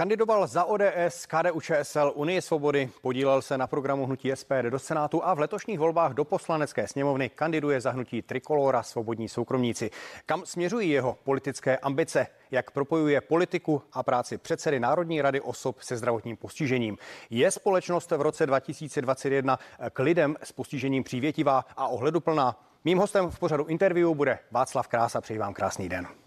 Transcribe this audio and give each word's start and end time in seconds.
Kandidoval 0.00 0.46
za 0.46 0.64
ODS, 0.64 1.26
KDU 1.26 1.60
ČSL, 1.60 2.12
Unie 2.14 2.42
svobody, 2.42 2.90
podílel 3.02 3.42
se 3.42 3.58
na 3.58 3.66
programu 3.66 4.06
hnutí 4.06 4.32
SPD 4.34 4.62
do 4.70 4.78
Senátu 4.78 5.24
a 5.24 5.34
v 5.34 5.38
letošních 5.38 5.78
volbách 5.78 6.12
do 6.12 6.24
poslanecké 6.24 6.88
sněmovny 6.88 7.28
kandiduje 7.28 7.80
za 7.80 7.90
hnutí 7.90 8.22
Trikolora 8.22 8.82
Svobodní 8.82 9.28
soukromníci. 9.28 9.90
Kam 10.26 10.46
směřují 10.46 10.90
jeho 10.90 11.18
politické 11.24 11.78
ambice? 11.78 12.26
Jak 12.50 12.70
propojuje 12.70 13.20
politiku 13.20 13.82
a 13.92 14.02
práci 14.02 14.38
předsedy 14.38 14.80
Národní 14.80 15.22
rady 15.22 15.40
osob 15.40 15.80
se 15.80 15.96
zdravotním 15.96 16.36
postižením? 16.36 16.98
Je 17.30 17.50
společnost 17.50 18.10
v 18.10 18.20
roce 18.20 18.46
2021 18.46 19.58
k 19.92 19.98
lidem 19.98 20.36
s 20.42 20.52
postižením 20.52 21.04
přívětivá 21.04 21.64
a 21.76 21.88
ohleduplná? 21.88 22.60
Mým 22.84 22.98
hostem 22.98 23.30
v 23.30 23.38
pořadu 23.38 23.64
interview 23.64 24.14
bude 24.14 24.38
Václav 24.50 24.88
Krása. 24.88 25.20
Přeji 25.20 25.38
vám 25.38 25.54
krásný 25.54 25.88
den. 25.88 26.19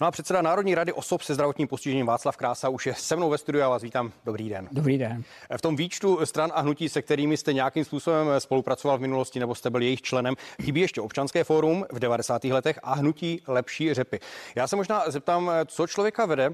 No 0.00 0.06
a 0.06 0.10
předseda 0.10 0.42
Národní 0.42 0.74
rady 0.74 0.92
osob 0.92 1.22
se 1.22 1.34
zdravotním 1.34 1.68
postižením 1.68 2.06
Václav 2.06 2.36
Krása 2.36 2.68
už 2.68 2.86
je 2.86 2.94
se 2.94 3.16
mnou 3.16 3.30
ve 3.30 3.38
studiu. 3.38 3.60
Já 3.60 3.68
vás 3.68 3.82
vítám. 3.82 4.12
Dobrý 4.24 4.48
den. 4.48 4.68
Dobrý 4.72 4.98
den. 4.98 5.24
V 5.56 5.62
tom 5.62 5.76
výčtu 5.76 6.26
stran 6.26 6.52
a 6.54 6.60
hnutí, 6.60 6.88
se 6.88 7.02
kterými 7.02 7.36
jste 7.36 7.52
nějakým 7.52 7.84
způsobem 7.84 8.28
spolupracoval 8.38 8.98
v 8.98 9.00
minulosti 9.00 9.40
nebo 9.40 9.54
jste 9.54 9.70
byl 9.70 9.82
jejich 9.82 10.02
členem, 10.02 10.34
chybí 10.62 10.80
ještě 10.80 11.00
občanské 11.00 11.44
fórum 11.44 11.86
v 11.92 11.98
90. 11.98 12.44
letech 12.44 12.78
a 12.82 12.94
hnutí 12.94 13.42
lepší 13.46 13.94
řepy. 13.94 14.20
Já 14.54 14.66
se 14.66 14.76
možná 14.76 15.10
zeptám, 15.10 15.50
co 15.66 15.86
člověka 15.86 16.26
vede 16.26 16.50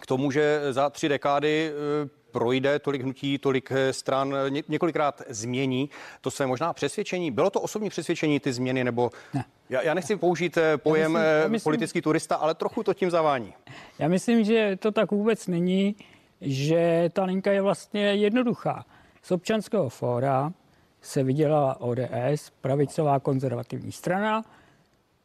k 0.00 0.06
tomu, 0.06 0.30
že 0.30 0.60
za 0.70 0.90
tři 0.90 1.08
dekády 1.08 1.70
eh, 1.70 2.08
projde 2.36 2.78
tolik 2.78 3.02
hnutí, 3.02 3.38
tolik 3.38 3.72
eh, 3.72 3.92
stran, 3.92 4.34
ně, 4.48 4.62
několikrát 4.68 5.22
změní 5.28 5.90
to 6.20 6.30
své 6.30 6.46
možná 6.46 6.72
přesvědčení. 6.72 7.30
Bylo 7.30 7.50
to 7.50 7.60
osobní 7.60 7.90
přesvědčení 7.90 8.40
ty 8.40 8.52
změny, 8.52 8.84
nebo 8.84 9.10
ne. 9.34 9.44
já, 9.70 9.82
já 9.82 9.94
nechci 9.94 10.16
použít 10.16 10.56
eh, 10.56 10.76
pojem 10.76 11.14
já 11.14 11.20
myslím, 11.20 11.42
já 11.42 11.48
myslím, 11.48 11.64
politický 11.64 12.00
turista, 12.00 12.36
ale 12.36 12.54
trochu 12.54 12.82
to 12.82 12.94
tím 12.94 13.10
zavání. 13.10 13.54
Já 13.98 14.08
myslím, 14.08 14.44
že 14.44 14.76
to 14.76 14.92
tak 14.92 15.10
vůbec 15.10 15.46
není, 15.46 15.96
že 16.40 17.10
ta 17.12 17.24
linka 17.24 17.52
je 17.52 17.62
vlastně 17.62 18.14
jednoduchá. 18.14 18.84
Z 19.22 19.30
občanského 19.30 19.88
fóra 19.88 20.52
se 21.00 21.22
vydělala 21.22 21.80
ODS, 21.80 22.50
pravicová 22.60 23.20
konzervativní 23.20 23.92
strana, 23.92 24.44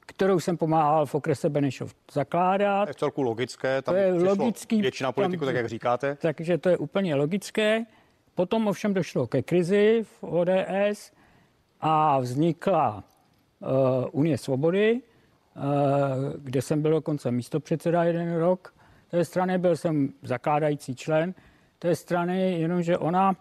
kterou 0.06 0.40
jsem 0.40 0.58
pomáhal 0.58 1.06
v 1.06 1.16
okrese 1.16 1.50
Benešov 1.50 1.96
zakládat. 2.12 2.88
Je 2.88 2.94
v 2.94 2.96
celku 2.96 3.22
logické, 3.22 3.82
tam 3.82 3.96
to 3.96 4.00
je 4.00 4.14
logický, 4.14 4.82
většina 4.82 5.12
politiků, 5.12 5.46
tak 5.46 5.56
jak 5.56 5.70
říkáte. 5.70 6.18
Takže 6.22 6.58
to 6.58 6.70
je 6.70 6.78
úplně 6.78 7.16
logické. 7.16 7.86
Potom 8.36 8.68
ovšem 8.68 8.94
došlo 8.94 9.28
ke 9.28 9.42
krizi 9.42 10.04
v 10.04 10.24
ODS 10.24 11.12
a 11.82 12.20
vznikla 12.20 13.04
uh, 13.60 13.70
Unie 14.12 14.38
svobody, 14.38 15.02
uh, 15.56 15.64
kde 16.38 16.62
jsem 16.62 16.82
byl 16.82 16.92
dokonce 16.92 17.32
místo 17.32 17.60
předseda 17.60 18.04
jeden 18.04 18.36
rok. 18.36 18.74
Té 19.12 19.26
strany 19.26 19.58
byl 19.58 19.78
jsem 19.78 20.10
zakládající 20.24 20.96
člen 20.96 21.34
té 21.80 21.96
strany, 21.96 22.60
jenomže 22.60 22.98
ona 22.98 23.36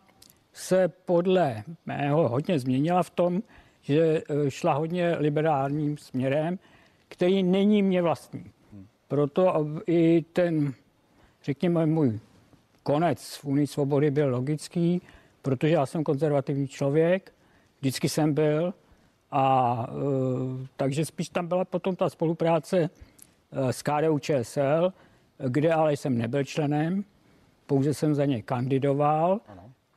se 0.52 0.89
podle 0.89 1.64
mého 1.86 2.28
hodně 2.28 2.58
změnila 2.58 3.02
v 3.02 3.11
tom, 3.11 3.42
že 3.83 4.23
eh, 4.28 4.50
šla 4.50 4.73
hodně 4.73 5.17
liberálním 5.19 5.98
směrem, 5.98 6.59
který 7.09 7.42
není 7.42 7.83
mě 7.83 8.03
vlastní. 8.03 8.45
Proto 9.09 9.67
i 9.86 10.25
ten, 10.33 10.75
řekněme, 11.45 11.86
můj 11.86 12.20
konec 12.83 13.36
v 13.36 13.45
Unii 13.45 13.67
svobody 13.67 14.11
byl 14.11 14.31
logický, 14.31 15.03
protože 15.42 15.73
já 15.73 15.86
jsem 15.86 16.05
konzervativní 16.05 16.69
člověk, 16.69 17.33
vždycky 17.81 18.08
jsem 18.08 18.34
byl, 18.34 18.75
a 19.31 19.86
e, 19.89 20.67
takže 20.77 21.05
spíš 21.05 21.28
tam 21.28 21.47
byla 21.47 21.64
potom 21.64 21.97
ta 21.97 22.08
spolupráce 22.08 22.78
e, 22.78 23.73
s 23.73 23.83
KDU 23.83 24.19
ČSL, 24.19 24.92
kde 25.48 25.73
ale 25.73 25.97
jsem 25.97 26.19
nebyl 26.19 26.45
členem, 26.45 27.05
pouze 27.67 27.95
jsem 27.95 28.14
za 28.14 28.24
něj 28.24 28.42
kandidoval 28.42 29.40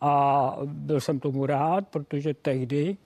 a 0.02 0.58
byl 0.64 1.02
jsem 1.02 1.20
tomu 1.20 1.46
rád, 1.46 1.88
protože 1.88 2.34
tehdy 2.34 2.98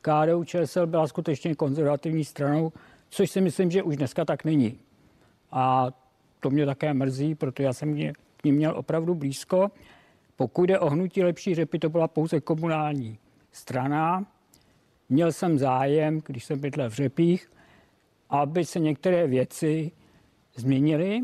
KDU 0.00 0.44
ČSL 0.44 0.86
byla 0.86 1.06
skutečně 1.06 1.54
konzervativní 1.54 2.24
stranou, 2.24 2.72
což 3.08 3.30
si 3.30 3.40
myslím, 3.40 3.70
že 3.70 3.82
už 3.82 3.96
dneska 3.96 4.24
tak 4.24 4.44
není. 4.44 4.78
A 5.52 5.90
to 6.40 6.50
mě 6.50 6.66
také 6.66 6.94
mrzí, 6.94 7.34
protože 7.34 7.64
já 7.64 7.72
jsem 7.72 7.88
mě, 7.88 8.12
k 8.36 8.44
ním 8.44 8.54
měl 8.54 8.76
opravdu 8.76 9.14
blízko. 9.14 9.70
Pokud 10.36 10.64
jde 10.64 10.78
o 10.78 10.90
hnutí 10.90 11.22
lepší 11.22 11.54
řepy, 11.54 11.78
to 11.78 11.88
byla 11.88 12.08
pouze 12.08 12.40
komunální 12.40 13.18
strana. 13.52 14.26
Měl 15.08 15.32
jsem 15.32 15.58
zájem, 15.58 16.20
když 16.26 16.44
jsem 16.44 16.60
bydlel 16.60 16.90
v 16.90 16.94
řepích, 16.94 17.52
aby 18.30 18.64
se 18.64 18.80
některé 18.80 19.26
věci 19.26 19.90
změnily. 20.54 21.20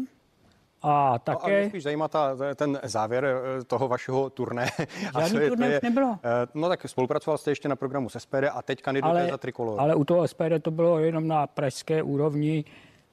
A 0.83 1.19
také... 1.19 1.51
No, 1.51 1.57
a 1.57 1.61
mě 1.61 1.69
spíš 1.69 1.83
zajímá 1.83 2.09
ta, 2.09 2.37
ten 2.55 2.81
závěr 2.83 3.25
eh, 3.25 3.65
toho 3.65 3.89
vašeho 3.89 4.31
turné. 4.31 4.67
Žádný 5.21 5.49
turné 5.49 5.67
je, 5.67 5.81
nebylo. 5.83 6.19
Eh, 6.25 6.47
no 6.55 6.69
tak 6.69 6.89
spolupracoval 6.89 7.39
jste 7.39 7.51
ještě 7.51 7.69
na 7.69 7.77
programu 7.77 8.09
s 8.09 8.19
SPD 8.19 8.45
a 8.53 8.63
teď 8.63 8.83
kandidujete 8.83 9.21
ale, 9.21 9.31
za 9.31 9.39
Trikolor. 9.39 9.81
Ale 9.81 9.95
u 9.95 10.05
toho 10.05 10.29
SPD 10.29 10.63
to 10.63 10.71
bylo 10.71 10.99
jenom 10.99 11.29
na 11.29 11.47
pražské 11.47 12.03
úrovni 12.03 12.65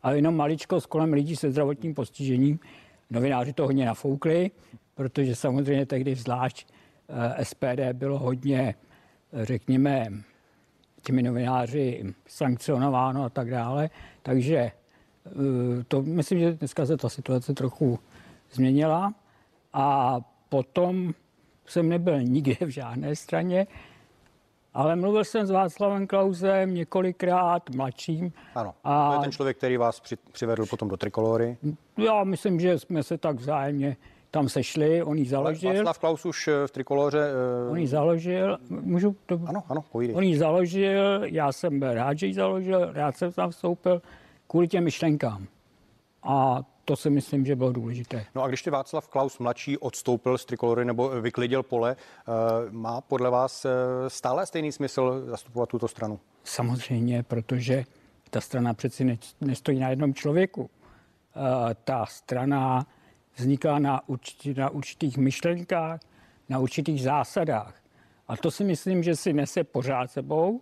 a 0.03 0.12
jenom 0.12 0.35
maličko 0.35 0.81
s 0.81 0.85
kolem 0.85 1.13
lidí 1.13 1.35
se 1.35 1.51
zdravotním 1.51 1.94
postižením. 1.94 2.59
Novináři 3.09 3.53
to 3.53 3.66
hodně 3.66 3.85
nafoukli, 3.85 4.51
protože 4.95 5.35
samozřejmě 5.35 5.85
tehdy 5.85 6.16
zvlášť 6.16 6.68
eh, 7.38 7.45
SPD 7.45 7.80
bylo 7.94 8.19
hodně, 8.19 8.75
řekněme, 9.34 10.07
těmi 11.01 11.24
novináři 11.24 12.13
sankcionováno 12.28 13.24
a 13.24 13.30
tak 13.30 13.50
dále. 13.50 13.90
Takže 14.22 14.72
to 15.88 16.02
myslím, 16.02 16.40
že 16.40 16.54
dneska 16.54 16.86
se 16.86 16.98
ta 16.98 17.10
situace 17.10 17.54
trochu 17.54 18.00
změnila 18.52 19.14
a 19.74 20.18
potom 20.50 21.14
jsem 21.66 21.90
nebyl 21.90 22.22
nikde 22.22 22.66
v 22.66 22.70
žádné 22.70 23.16
straně, 23.16 23.68
ale 24.74 24.96
mluvil 24.96 25.24
jsem 25.24 25.48
s 25.48 25.52
Václavem 25.52 26.08
Klausem 26.08 26.74
několikrát, 26.74 27.70
mladším. 27.70 28.34
Ano, 28.56 28.74
a 28.84 29.10
to 29.10 29.16
je 29.16 29.22
ten 29.22 29.32
člověk, 29.32 29.58
který 29.58 29.78
vás 29.78 30.00
při, 30.00 30.16
přivedl 30.32 30.66
potom 30.66 30.90
do 30.90 30.98
Trikolory. 30.98 31.58
Já 31.98 32.24
myslím, 32.24 32.60
že 32.60 32.80
jsme 32.80 33.04
se 33.04 33.18
tak 33.18 33.36
vzájemně 33.36 33.98
tam 34.32 34.50
sešli, 34.50 35.04
on 35.04 35.18
ji 35.18 35.26
založil. 35.26 35.74
Václav 35.74 36.00
Klaus 36.00 36.26
už 36.26 36.48
eh, 36.48 36.68
v 36.68 36.72
Trikoloře... 36.72 37.20
Uh... 37.66 37.72
On 37.72 37.78
ji 37.78 37.88
založil, 37.88 38.58
můžu 38.70 39.16
to... 39.26 39.40
Ano, 39.46 39.64
ano, 39.70 39.84
povídej. 39.92 40.16
On 40.16 40.24
ji 40.24 40.38
založil, 40.38 41.22
já 41.24 41.52
jsem 41.52 41.80
byl 41.80 41.94
rád, 41.94 42.20
že 42.20 42.28
ji 42.28 42.34
založil, 42.34 42.94
rád 42.94 43.18
jsem 43.18 43.32
tam 43.32 43.50
vstoupil 43.50 44.02
kvůli 44.53 44.68
těm 44.68 44.84
myšlenkám. 44.84 45.47
A 46.24 46.64
to 46.86 46.96
si 46.96 47.09
myslím, 47.09 47.46
že 47.46 47.56
bylo 47.56 47.72
důležité. 47.72 48.25
No 48.36 48.44
a 48.44 48.47
když 48.47 48.62
ty 48.62 48.69
Václav 48.69 49.08
Klaus 49.08 49.40
mladší 49.40 49.78
odstoupil 49.78 50.38
z 50.38 50.46
trikolory 50.46 50.86
nebo 50.86 51.09
vyklidil 51.09 51.64
pole, 51.64 51.96
eh, 51.96 52.31
má 52.72 53.02
podle 53.02 53.30
vás 53.30 53.66
eh, 53.66 53.69
stále 54.08 54.46
stejný 54.46 54.72
smysl 54.72 55.24
zastupovat 55.25 55.69
tuto 55.69 55.88
stranu? 55.88 56.19
Samozřejmě, 56.44 57.24
protože 57.24 57.84
ta 58.30 58.42
strana 58.42 58.74
přeci 58.74 59.19
nestojí 59.42 59.80
na 59.80 59.90
jednom 59.90 60.13
člověku. 60.13 60.69
Eh, 60.69 61.75
ta 61.84 62.06
strana 62.06 62.86
vzniká 63.36 63.80
na, 63.80 64.09
určitý, 64.09 64.53
na 64.53 64.69
určitých 64.69 65.18
myšlenkách, 65.18 66.00
na 66.50 66.59
určitých 66.59 67.03
zásadách. 67.03 67.75
A 68.28 68.38
to 68.38 68.52
si 68.52 68.63
myslím, 68.63 69.03
že 69.03 69.16
si 69.16 69.34
nese 69.34 69.63
pořád 69.63 70.12
sebou 70.12 70.62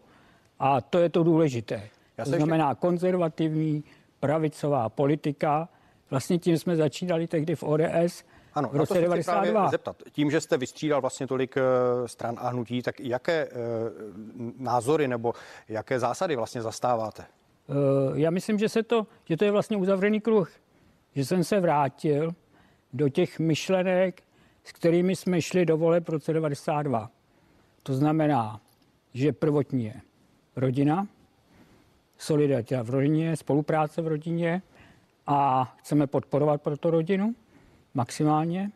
a 0.60 0.82
to 0.82 1.00
je 1.00 1.10
to 1.10 1.24
důležité. 1.24 1.90
Já 2.22 2.26
to 2.26 2.32
znamená 2.32 2.70
ještě... 2.70 2.80
konzervativní 2.80 3.84
pravicová 4.20 4.90
politika. 4.90 5.70
Vlastně 6.10 6.38
tím 6.40 6.58
jsme 6.58 6.76
začínali 6.76 7.28
tehdy 7.28 7.56
v 7.56 7.64
ODS, 7.64 8.24
ano, 8.54 8.70
v 8.74 8.76
roce 8.76 9.02
92. 9.02 9.70
Zeptat. 9.70 9.96
Tím, 10.12 10.32
že 10.32 10.42
jste 10.42 10.58
vystřídal 10.58 11.02
vlastně 11.02 11.28
tolik 11.28 11.56
uh, 11.56 12.08
stran 12.08 12.36
a 12.40 12.50
hnutí, 12.50 12.82
tak 12.82 13.00
jaké 13.00 13.48
uh, 13.48 13.52
názory 14.58 15.08
nebo 15.08 15.34
jaké 15.70 16.00
zásady 16.00 16.36
vlastně 16.36 16.62
zastáváte? 16.62 17.26
Uh, 17.68 18.20
já 18.20 18.32
myslím, 18.32 18.60
že, 18.60 18.70
se 18.70 18.84
to, 18.84 19.08
že 19.26 19.38
to 19.38 19.46
je 19.46 19.52
vlastně 19.52 19.78
uzavřený 19.78 20.22
kruh. 20.22 20.52
Že 21.16 21.26
jsem 21.26 21.44
se 21.44 21.60
vrátil 21.60 22.32
do 22.94 23.10
těch 23.10 23.40
myšlenek, 23.40 24.24
s 24.64 24.72
kterými 24.72 25.16
jsme 25.16 25.42
šli 25.42 25.66
do 25.66 25.78
vole 25.78 26.00
v 26.00 26.10
roce 26.10 26.34
92. 26.34 27.10
To 27.84 27.94
znamená, 27.94 28.62
že 29.14 29.34
prvotní 29.34 29.86
je 29.86 29.94
rodina, 30.56 31.08
solidarita 32.22 32.84
v 32.84 32.90
rodině, 32.90 33.38
spolupráce 33.38 34.02
v 34.02 34.08
rodině 34.08 34.62
a 35.28 35.66
chceme 35.80 36.08
podporovat 36.08 36.62
proto 36.62 36.92
rodinu 36.92 37.36
maximálně. 37.94 38.72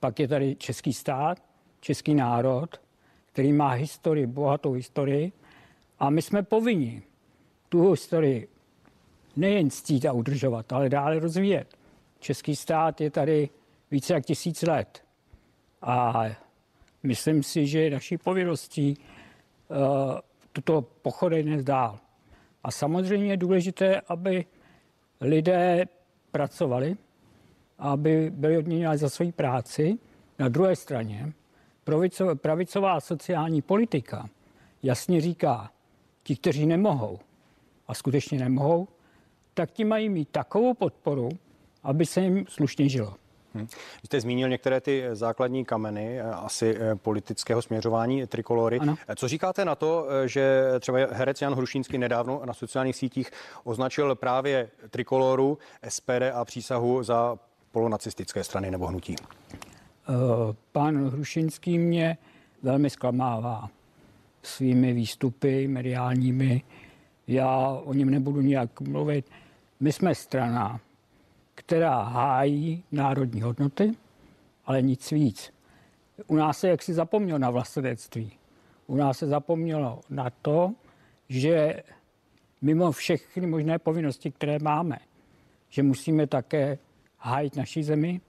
Pak 0.00 0.20
je 0.20 0.28
tady 0.28 0.56
český 0.56 0.92
stát, 0.92 1.42
český 1.80 2.14
národ, 2.14 2.80
který 3.32 3.52
má 3.52 3.68
historii, 3.68 4.26
bohatou 4.26 4.72
historii 4.72 5.32
a 5.98 6.10
my 6.10 6.22
jsme 6.22 6.42
povinni 6.42 7.02
tu 7.68 7.90
historii 7.90 8.48
nejen 9.36 9.70
ctít 9.70 10.06
a 10.06 10.12
udržovat, 10.12 10.72
ale 10.72 10.88
dále 10.88 11.18
rozvíjet. 11.18 11.78
Český 12.20 12.56
stát 12.56 13.00
je 13.00 13.10
tady 13.10 13.48
více 13.90 14.14
jak 14.14 14.26
tisíc 14.26 14.62
let 14.62 15.04
a 15.82 16.24
myslím 17.02 17.42
si, 17.42 17.66
že 17.66 17.80
je 17.80 17.90
naší 17.90 18.18
povinností 18.18 18.96
uh, 19.68 19.76
tuto 20.52 20.82
pochodeň 20.82 21.64
dál. 21.64 21.98
A 22.64 22.70
samozřejmě 22.70 23.26
je 23.26 23.36
důležité, 23.36 24.00
aby 24.00 24.44
lidé 25.20 25.84
pracovali, 26.30 26.96
aby 27.78 28.30
byli 28.30 28.58
odměňováni 28.58 28.98
za 28.98 29.08
svoji 29.08 29.32
práci. 29.32 29.98
Na 30.38 30.48
druhé 30.48 30.76
straně 30.76 31.32
pravicová 32.34 33.00
sociální 33.00 33.62
politika 33.62 34.28
jasně 34.82 35.20
říká, 35.20 35.70
ti, 36.22 36.36
kteří 36.36 36.66
nemohou, 36.66 37.18
a 37.88 37.94
skutečně 37.94 38.38
nemohou, 38.38 38.88
tak 39.54 39.70
ti 39.70 39.84
mají 39.84 40.08
mít 40.08 40.28
takovou 40.28 40.74
podporu, 40.74 41.28
aby 41.82 42.06
se 42.06 42.20
jim 42.20 42.46
slušně 42.48 42.88
žilo. 42.88 43.21
Hmm. 43.54 43.66
Jste 44.04 44.20
zmínil 44.20 44.48
některé 44.48 44.80
ty 44.80 45.04
základní 45.12 45.64
kameny 45.64 46.20
eh, 46.20 46.22
asi 46.22 46.76
eh, 46.76 46.94
politického 46.96 47.62
směřování 47.62 48.26
trikolory. 48.26 48.78
Ano. 48.78 48.96
Eh, 49.08 49.16
co 49.16 49.28
říkáte 49.28 49.64
na 49.64 49.74
to, 49.74 50.06
že 50.26 50.64
třeba 50.80 50.98
herec 51.10 51.42
Jan 51.42 51.54
Hrušínský 51.54 51.98
nedávno 51.98 52.42
na 52.44 52.54
sociálních 52.54 52.96
sítích 52.96 53.30
označil 53.64 54.14
právě 54.14 54.70
trikoloru, 54.90 55.58
SPD 55.88 56.22
a 56.34 56.44
přísahu 56.44 57.02
za 57.02 57.38
polonacistické 57.72 58.44
strany 58.44 58.70
nebo 58.70 58.86
hnutí? 58.86 59.16
Pan 60.72 61.10
Hrušinský 61.10 61.78
mě 61.78 62.18
velmi 62.62 62.90
zklamává 62.90 63.68
svými 64.42 64.92
výstupy 64.92 65.68
mediálními. 65.68 66.62
Já 67.26 67.68
o 67.84 67.94
něm 67.94 68.10
nebudu 68.10 68.40
nějak 68.40 68.80
mluvit. 68.80 69.30
My 69.80 69.92
jsme 69.92 70.14
strana, 70.14 70.80
která 71.72 72.02
hájí 72.02 72.84
národní 72.92 73.42
hodnoty, 73.42 73.92
ale 74.64 74.82
nic 74.82 75.10
víc. 75.10 75.52
U 76.26 76.36
nás 76.36 76.58
se 76.58 76.68
jaksi 76.68 76.94
zapomnělo 76.94 77.38
na 77.38 77.50
vlastenectví. 77.50 78.32
U 78.86 78.96
nás 78.96 79.18
se 79.18 79.26
zapomnělo 79.26 80.00
na 80.10 80.30
to, 80.42 80.74
že 81.28 81.82
mimo 82.62 82.92
všechny 82.92 83.46
možné 83.46 83.78
povinnosti, 83.78 84.30
které 84.30 84.58
máme, 84.58 84.98
že 85.68 85.82
musíme 85.82 86.26
také 86.26 86.78
hájit 87.18 87.56
naši 87.56 87.82
zemi, 87.82 88.20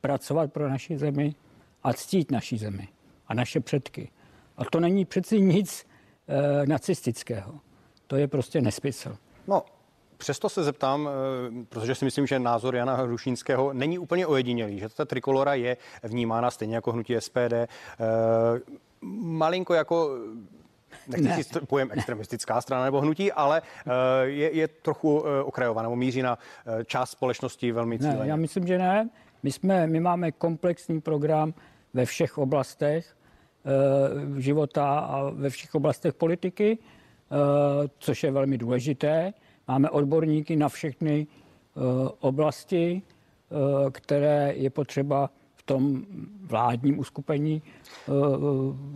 pracovat 0.00 0.52
pro 0.52 0.68
naši 0.68 0.98
zemi 0.98 1.34
a 1.82 1.92
ctít 1.92 2.30
naši 2.30 2.58
zemi 2.58 2.88
a 3.28 3.34
naše 3.34 3.60
předky. 3.60 4.08
A 4.56 4.64
to 4.64 4.80
není 4.80 5.04
přeci 5.04 5.40
nic 5.40 5.86
e, 6.28 6.66
nacistického. 6.66 7.60
To 8.06 8.16
je 8.16 8.28
prostě 8.28 8.60
nesmysl. 8.60 9.16
No, 9.46 9.64
Přesto 10.16 10.48
se 10.48 10.64
zeptám, 10.64 11.08
eh, 11.08 11.64
protože 11.68 11.94
si 11.94 12.04
myslím, 12.04 12.26
že 12.26 12.38
názor 12.38 12.76
Jana 12.76 12.94
Hrušínského 12.94 13.72
není 13.72 13.98
úplně 13.98 14.26
ojedinělý, 14.26 14.78
že 14.78 14.88
ta 14.88 15.04
trikolora 15.04 15.54
je 15.54 15.76
vnímána 16.02 16.50
stejně 16.50 16.74
jako 16.74 16.92
hnutí 16.92 17.16
SPD, 17.16 17.52
eh, 17.52 17.66
malinko 19.22 19.74
jako 19.74 20.10
nechci 21.06 21.54
ne. 21.54 21.66
pojem 21.66 21.88
extremistická 21.92 22.60
strana 22.60 22.84
nebo 22.84 23.00
hnutí, 23.00 23.32
ale 23.32 23.62
je, 24.22 24.56
je 24.56 24.68
trochu 24.68 25.24
okrajová 25.44 25.82
nebo 25.82 25.96
míří 25.96 26.22
na 26.22 26.38
část 26.84 27.10
společnosti 27.10 27.72
velmi 27.72 27.98
cíleně. 27.98 28.18
Ne, 28.20 28.28
já 28.28 28.36
myslím, 28.36 28.66
že 28.66 28.78
ne. 28.78 29.10
My, 29.42 29.52
jsme, 29.52 29.86
my 29.86 30.00
máme 30.00 30.32
komplexní 30.32 31.00
program 31.00 31.54
ve 31.94 32.04
všech 32.04 32.38
oblastech 32.38 33.16
života 34.36 34.98
a 34.98 35.30
ve 35.30 35.50
všech 35.50 35.74
oblastech 35.74 36.14
politiky, 36.14 36.78
což 37.98 38.22
je 38.22 38.30
velmi 38.30 38.58
důležité. 38.58 39.32
Máme 39.68 39.90
odborníky 39.90 40.56
na 40.56 40.68
všechny 40.68 41.26
e, 41.26 41.80
oblasti, 42.20 43.02
e, 43.02 43.90
které 43.90 44.52
je 44.56 44.70
potřeba 44.70 45.30
v 45.54 45.62
tom 45.62 46.06
vládním 46.40 46.98
uskupení 46.98 47.62
e, 47.62 48.12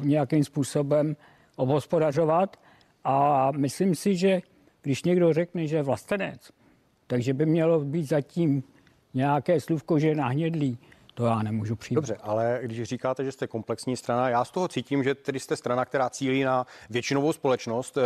nějakým 0.07 0.45
způsobem 0.45 1.17
obhospodařovat. 1.57 2.57
A 3.05 3.51
myslím 3.51 3.95
si, 3.95 4.17
že 4.17 4.41
když 4.83 5.05
někdo 5.05 5.33
řekne, 5.33 5.67
že 5.67 5.77
je 5.77 5.83
vlastenec, 5.83 6.51
takže 7.07 7.35
by 7.35 7.47
mělo 7.47 7.81
být 7.81 8.09
zatím 8.09 8.63
nějaké 9.15 9.61
slůvko, 9.61 9.99
že 9.99 10.09
je 10.09 10.15
nahnědlý, 10.15 10.79
to 11.15 11.27
já 11.27 11.43
nemůžu 11.43 11.77
přijít. 11.77 11.95
Dobře, 11.95 12.17
ale 12.23 12.61
když 12.63 12.83
říkáte, 12.83 13.25
že 13.25 13.33
jste 13.33 13.47
komplexní 13.47 13.97
strana, 13.97 14.29
já 14.29 14.45
z 14.45 14.51
toho 14.51 14.69
cítím, 14.69 15.05
že 15.05 15.15
tedy 15.15 15.41
jste 15.41 15.57
strana, 15.57 15.85
která 15.85 16.11
cílí 16.11 16.43
na 16.43 16.67
většinovou 16.91 17.33
společnost. 17.33 17.99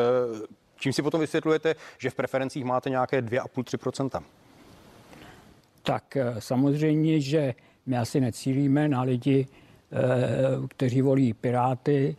Čím 0.85 0.93
si 0.93 1.03
potom 1.03 1.21
vysvětlujete, 1.21 1.75
že 1.99 2.11
v 2.11 2.15
preferencích 2.15 2.65
máte 2.65 2.91
nějaké 2.91 3.23
2,5-3% 3.23 4.23
Tak 5.83 6.17
eh, 6.17 6.35
samozřejmě, 6.39 7.21
že 7.21 7.55
my 7.87 7.99
asi 7.99 8.21
necílíme 8.21 8.89
na 8.89 9.03
lidi, 9.03 9.47
eh, 9.47 9.97
kteří 10.69 11.03
volí 11.03 11.35
Piráty, 11.35 12.17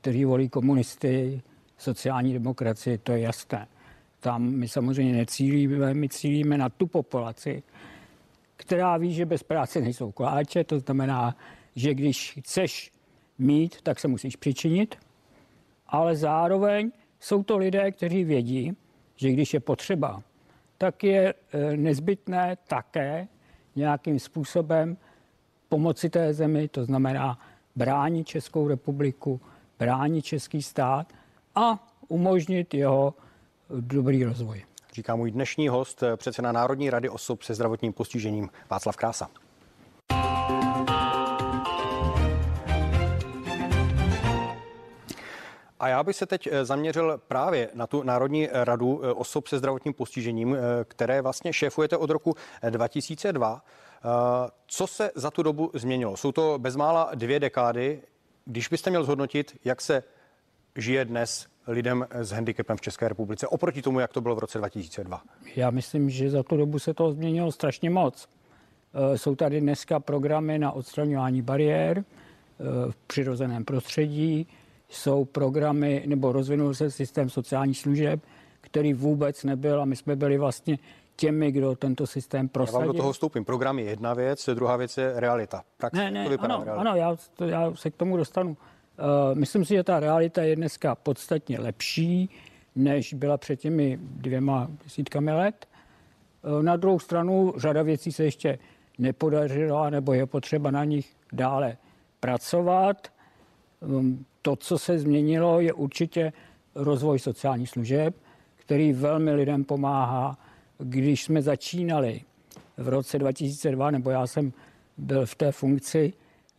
kteří 0.00 0.24
volí 0.24 0.48
komunisty, 0.48 1.42
sociální 1.78 2.32
demokracii, 2.32 2.98
to 2.98 3.12
je 3.12 3.20
jasné. 3.20 3.68
Tam 4.20 4.42
my 4.42 4.68
samozřejmě 4.68 5.12
necílíme, 5.12 5.94
my 5.94 6.08
cílíme 6.08 6.58
na 6.58 6.68
tu 6.68 6.86
populaci, 6.86 7.62
která 8.56 8.96
ví, 8.96 9.14
že 9.14 9.26
bez 9.26 9.42
práce 9.42 9.80
nejsou 9.80 10.12
koláče, 10.12 10.64
to 10.64 10.78
znamená, 10.78 11.36
že 11.76 11.94
když 11.94 12.38
chceš 12.40 12.92
mít, 13.38 13.82
tak 13.82 14.00
se 14.00 14.08
musíš 14.08 14.36
přičinit, 14.36 14.98
ale 15.86 16.16
zároveň 16.16 16.90
jsou 17.20 17.42
to 17.42 17.58
lidé, 17.58 17.90
kteří 17.90 18.24
vědí, 18.24 18.76
že 19.16 19.32
když 19.32 19.54
je 19.54 19.60
potřeba, 19.60 20.22
tak 20.78 21.04
je 21.04 21.34
e, 21.52 21.76
nezbytné 21.76 22.56
také 22.68 23.28
nějakým 23.76 24.18
způsobem 24.18 24.96
pomoci 25.68 26.10
té 26.10 26.34
zemi, 26.34 26.68
to 26.68 26.84
znamená 26.84 27.38
bránit 27.76 28.28
Českou 28.28 28.68
republiku, 28.68 29.40
bránit 29.78 30.24
český 30.24 30.62
stát 30.62 31.12
a 31.54 31.88
umožnit 32.08 32.74
jeho 32.74 33.14
dobrý 33.80 34.24
rozvoj 34.24 34.62
říká 34.94 35.16
můj 35.16 35.30
dnešní 35.30 35.68
host, 35.68 36.02
předseda 36.16 36.52
Národní 36.52 36.90
rady 36.90 37.08
osob 37.08 37.42
se 37.42 37.54
zdravotním 37.54 37.92
postižením 37.92 38.48
Václav 38.70 38.96
Krása. 38.96 39.30
A 45.80 45.88
já 45.88 46.02
bych 46.02 46.16
se 46.16 46.26
teď 46.26 46.48
eh, 46.50 46.64
zaměřil 46.64 47.20
právě 47.28 47.68
na 47.74 47.86
tu 47.86 48.02
Národní 48.02 48.48
radu 48.52 49.00
eh, 49.04 49.12
osob 49.12 49.46
se 49.46 49.58
zdravotním 49.58 49.94
postižením, 49.94 50.54
eh, 50.54 50.58
které 50.84 51.22
vlastně 51.22 51.52
šéfujete 51.52 51.96
od 51.96 52.10
roku 52.10 52.34
2002. 52.70 53.62
Co 54.66 54.86
se 54.86 55.10
za 55.14 55.30
tu 55.30 55.42
dobu 55.42 55.70
změnilo? 55.74 56.16
Jsou 56.16 56.32
to 56.32 56.58
bezmála 56.58 57.10
dvě 57.14 57.40
dekády. 57.40 58.02
Když 58.44 58.68
byste 58.68 58.90
měl 58.90 59.04
zhodnotit, 59.04 59.58
jak 59.64 59.80
se 59.80 60.02
žije 60.76 61.04
dnes 61.04 61.46
lidem 61.66 62.06
s 62.10 62.30
handicapem 62.30 62.76
v 62.76 62.80
České 62.80 63.08
republice 63.08 63.46
oproti 63.46 63.82
tomu, 63.82 64.00
jak 64.00 64.12
to 64.12 64.20
bylo 64.20 64.34
v 64.34 64.38
roce 64.38 64.58
2002? 64.58 65.22
Já 65.56 65.70
myslím, 65.70 66.10
že 66.10 66.30
za 66.30 66.42
tu 66.42 66.56
dobu 66.56 66.78
se 66.78 66.94
to 66.94 67.12
změnilo 67.12 67.52
strašně 67.52 67.90
moc. 67.90 68.28
Eh, 68.94 69.18
jsou 69.18 69.34
tady 69.34 69.60
dneska 69.60 70.00
programy 70.00 70.58
na 70.58 70.72
odstraňování 70.72 71.42
bariér 71.42 71.98
eh, 71.98 72.64
v 72.90 72.96
přirozeném 73.06 73.64
prostředí, 73.64 74.46
jsou 74.90 75.24
programy, 75.24 76.02
nebo 76.06 76.32
rozvinul 76.32 76.74
se 76.74 76.90
systém 76.90 77.30
sociálních 77.30 77.78
služeb, 77.78 78.20
který 78.60 78.94
vůbec 78.94 79.44
nebyl 79.44 79.82
a 79.82 79.84
my 79.84 79.96
jsme 79.96 80.16
byli 80.16 80.38
vlastně 80.38 80.78
těmi, 81.16 81.52
kdo 81.52 81.76
tento 81.76 82.06
systém 82.06 82.48
prosadil. 82.48 82.80
Já 82.80 82.86
vám 82.86 82.96
do 82.96 83.02
toho 83.02 83.12
vstoupím. 83.12 83.44
Program 83.44 83.78
je 83.78 83.84
jedna 83.84 84.14
věc, 84.14 84.48
druhá 84.54 84.76
věc 84.76 84.98
je 84.98 85.12
realita. 85.16 85.62
Praxe, 85.76 85.96
ne, 85.98 86.10
ne, 86.10 86.24
to 86.24 86.30
vypadá 86.30 86.54
ano, 86.54 86.64
realita. 86.64 86.90
ano 86.90 86.98
já, 86.98 87.16
to, 87.34 87.44
já 87.44 87.74
se 87.74 87.90
k 87.90 87.96
tomu 87.96 88.16
dostanu. 88.16 88.56
Eh, 88.98 89.34
myslím 89.34 89.64
si, 89.64 89.74
že 89.74 89.82
ta 89.82 90.00
realita 90.00 90.42
je 90.42 90.56
dneska 90.56 90.94
podstatně 90.94 91.60
lepší, 91.60 92.30
než 92.76 93.14
byla 93.14 93.36
před 93.36 93.56
těmi 93.56 93.98
dvěma 94.02 94.68
desítkami 94.84 95.32
let. 95.32 95.66
Eh, 96.44 96.62
na 96.62 96.76
druhou 96.76 96.98
stranu 96.98 97.54
řada 97.56 97.82
věcí 97.82 98.12
se 98.12 98.24
ještě 98.24 98.58
nepodařila, 98.98 99.90
nebo 99.90 100.12
je 100.12 100.26
potřeba 100.26 100.70
na 100.70 100.84
nich 100.84 101.16
dále 101.32 101.76
pracovat. 102.20 103.08
Ehm, 103.82 104.24
to, 104.42 104.56
co 104.56 104.78
se 104.78 104.98
změnilo, 104.98 105.60
je 105.60 105.72
určitě 105.72 106.32
rozvoj 106.74 107.18
sociálních 107.18 107.70
služeb, 107.70 108.16
který 108.56 108.92
velmi 108.92 109.34
lidem 109.34 109.64
pomáhá. 109.64 110.38
Když 110.78 111.24
jsme 111.24 111.42
začínali 111.42 112.20
v 112.76 112.88
roce 112.88 113.18
2002, 113.18 113.90
nebo 113.90 114.10
já 114.10 114.26
jsem 114.26 114.52
byl 114.96 115.26
v 115.26 115.34
té 115.34 115.52
funkci, 115.52 116.12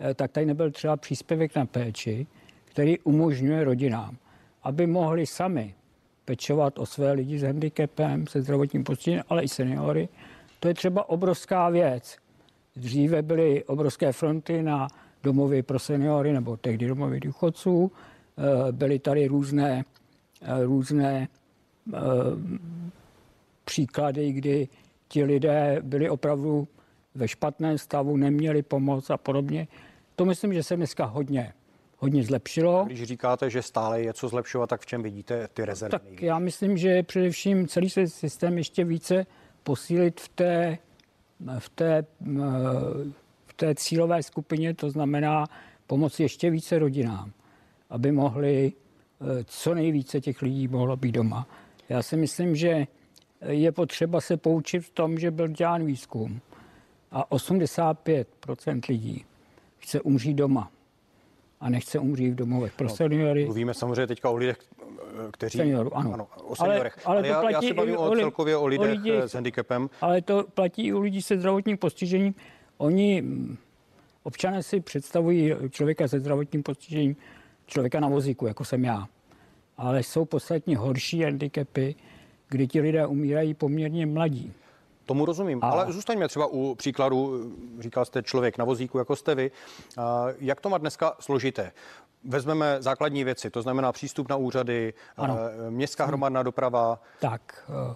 Eh, 0.03 0.13
tak 0.13 0.31
tady 0.31 0.45
nebyl 0.45 0.71
třeba 0.71 0.97
příspěvek 0.97 1.55
na 1.55 1.65
péči, 1.65 2.27
který 2.65 2.99
umožňuje 2.99 3.63
rodinám, 3.63 4.17
aby 4.63 4.87
mohli 4.87 5.25
sami 5.25 5.75
pečovat 6.25 6.79
o 6.79 6.85
své 6.85 7.11
lidi 7.11 7.39
s 7.39 7.43
handicapem, 7.43 8.27
se 8.27 8.41
zdravotním 8.41 8.83
postižením, 8.83 9.23
ale 9.29 9.43
i 9.43 9.47
seniory. 9.47 10.09
To 10.59 10.67
je 10.67 10.73
třeba 10.73 11.09
obrovská 11.09 11.69
věc. 11.69 12.17
Dříve 12.75 13.21
byly 13.21 13.63
obrovské 13.63 14.11
fronty 14.11 14.63
na 14.63 14.87
domovy 15.23 15.63
pro 15.63 15.79
seniory 15.79 16.33
nebo 16.33 16.57
tehdy 16.57 16.87
domovy 16.87 17.19
důchodců. 17.19 17.91
Eh, 18.37 18.71
byly 18.71 18.99
tady 18.99 19.27
různé, 19.27 19.85
eh, 20.41 20.63
různé 20.63 21.27
příklady, 23.65 24.31
kdy 24.31 24.67
ti 25.07 25.23
lidé 25.23 25.79
byli 25.83 26.09
opravdu 26.09 26.67
ve 27.15 27.27
špatném 27.27 27.77
stavu, 27.77 28.17
neměli 28.17 28.61
pomoc 28.61 29.09
a 29.09 29.17
podobně. 29.17 29.67
To 30.15 30.25
myslím, 30.25 30.53
že 30.53 30.63
se 30.63 30.75
dneska 30.75 31.05
hodně 31.05 31.53
hodně 32.01 32.23
zlepšilo. 32.23 32.83
Když 32.85 33.03
říkáte, 33.03 33.49
že 33.49 33.61
stále 33.61 34.01
je 34.01 34.13
co 34.13 34.27
zlepšovat, 34.27 34.69
tak 34.69 34.81
v 34.81 34.85
čem 34.85 35.03
vidíte 35.03 35.47
ty 35.53 35.65
rezervy? 35.65 35.91
Tak 35.91 36.21
já 36.21 36.39
myslím, 36.39 36.77
že 36.77 37.03
především 37.03 37.67
celý 37.67 37.89
systém 37.89 38.57
ještě 38.57 38.83
více 38.83 39.25
posílit 39.63 40.21
v 40.21 40.29
té, 40.29 40.77
v 41.59 41.69
té, 41.69 42.05
té 43.61 43.75
cílové 43.75 44.23
skupině, 44.23 44.73
to 44.73 44.89
znamená 44.89 45.45
pomoci 45.87 46.23
ještě 46.23 46.49
více 46.49 46.79
rodinám, 46.79 47.31
aby 47.89 48.11
mohli 48.11 48.73
co 49.45 49.73
nejvíce 49.73 50.21
těch 50.21 50.41
lidí 50.41 50.67
mohlo 50.67 50.97
být 50.97 51.11
doma. 51.11 51.47
Já 51.89 52.01
si 52.01 52.17
myslím, 52.17 52.55
že 52.55 52.87
je 53.47 53.71
potřeba 53.71 54.21
se 54.21 54.37
poučit 54.37 54.79
v 54.79 54.89
tom, 54.89 55.19
že 55.19 55.31
byl 55.31 55.47
dělán 55.47 55.85
výzkum 55.85 56.41
a 57.11 57.29
85% 57.29 58.81
lidí 58.89 59.25
chce 59.77 60.01
umřít 60.01 60.37
doma 60.37 60.71
a 61.59 61.69
nechce 61.69 61.99
umřít 61.99 62.33
v 62.33 62.35
domovech 62.35 62.73
pro 62.73 62.87
no, 62.87 62.95
seniory. 62.95 63.45
Mluvíme 63.45 63.73
samozřejmě 63.73 64.07
teďka 64.07 64.29
o 64.29 64.35
lidech, 64.35 64.57
kteří... 65.31 65.57
Senioru, 65.57 65.97
ano. 65.97 66.13
ano 66.13 66.27
o 66.43 66.55
seniorech. 66.55 66.99
Ale, 67.05 67.17
ale, 67.17 67.33
ale 67.35 67.45
já, 67.45 67.51
já 67.51 67.61
se 67.61 67.73
bavím 67.73 67.97
o, 67.97 68.15
celkově 68.15 68.57
o 68.57 68.67
lidech 68.67 68.89
o 68.89 68.91
lidi, 68.91 69.17
s 69.17 69.33
handicapem. 69.33 69.89
Ale 70.01 70.21
to 70.21 70.43
platí 70.43 70.87
i 70.87 70.93
u 70.93 70.99
lidí 70.99 71.21
se 71.21 71.37
zdravotním 71.37 71.77
postižením. 71.77 72.35
Oni, 72.81 73.21
mm, 73.21 73.57
občané 74.23 74.63
si 74.63 74.79
představují 74.79 75.53
člověka 75.69 76.07
se 76.07 76.19
zdravotním 76.19 76.63
postižením, 76.63 77.15
člověka 77.67 77.99
na 77.99 78.07
vozíku, 78.07 78.47
jako 78.47 78.65
jsem 78.65 78.85
já. 78.85 79.07
Ale 79.77 80.03
jsou 80.03 80.25
podstatně 80.25 80.77
horší 80.77 81.23
handicapy, 81.23 81.95
kdy 82.49 82.67
ti 82.67 82.81
lidé 82.81 83.05
umírají 83.05 83.53
poměrně 83.53 84.05
mladí. 84.05 84.53
Tomu 85.05 85.25
rozumím, 85.25 85.59
a... 85.61 85.69
ale 85.69 85.93
zůstaňme 85.93 86.27
třeba 86.27 86.45
u 86.45 86.75
příkladu, 86.75 87.51
říkal 87.79 88.05
jste 88.05 88.23
člověk 88.23 88.57
na 88.57 88.65
vozíku, 88.65 88.97
jako 88.97 89.15
jste 89.15 89.35
vy. 89.35 89.51
Jak 90.39 90.61
to 90.61 90.69
má 90.69 90.77
dneska 90.77 91.15
složité? 91.19 91.71
Vezmeme 92.23 92.77
základní 92.79 93.23
věci, 93.23 93.49
to 93.49 93.61
znamená 93.61 93.91
přístup 93.91 94.29
na 94.29 94.35
úřady, 94.35 94.93
ano. 95.17 95.37
městská 95.69 96.05
hromadná 96.05 96.43
doprava. 96.43 97.01
Tak, 97.19 97.71
e, 97.91 97.95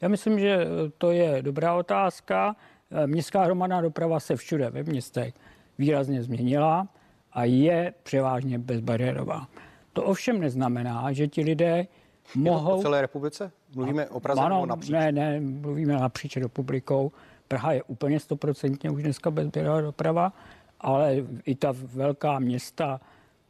já 0.00 0.08
myslím, 0.08 0.38
že 0.38 0.66
to 0.98 1.10
je 1.10 1.42
dobrá 1.42 1.74
otázka. 1.74 2.56
E, 2.90 3.06
městská 3.06 3.44
hromadná 3.44 3.80
doprava 3.80 4.20
se 4.20 4.36
všude 4.36 4.70
ve 4.70 4.82
městech 4.82 5.34
výrazně 5.78 6.22
změnila 6.22 6.88
a 7.32 7.44
je 7.44 7.94
převážně 8.02 8.58
bezbariérová. 8.58 9.48
To 9.92 10.02
ovšem 10.04 10.40
neznamená, 10.40 11.12
že 11.12 11.28
ti 11.28 11.42
lidé 11.42 11.86
mohou... 12.34 12.70
Je 12.70 12.76
to 12.76 12.82
celé 12.82 13.00
republice? 13.00 13.52
Mluvíme 13.74 14.08
o 14.08 14.20
Praze 14.20 14.40
ano, 14.40 14.54
nebo 14.54 14.66
napříč? 14.66 14.90
Ne, 14.90 15.12
ne, 15.12 15.40
mluvíme 15.40 15.92
napříč 15.92 16.36
republikou. 16.36 17.12
Praha 17.48 17.72
je 17.72 17.82
úplně 17.82 18.20
stoprocentně 18.20 18.90
už 18.90 19.02
dneska 19.02 19.30
bezběrová 19.30 19.80
doprava, 19.80 20.32
ale 20.80 21.16
i 21.44 21.54
ta 21.54 21.72
velká 21.94 22.38
města, 22.38 23.00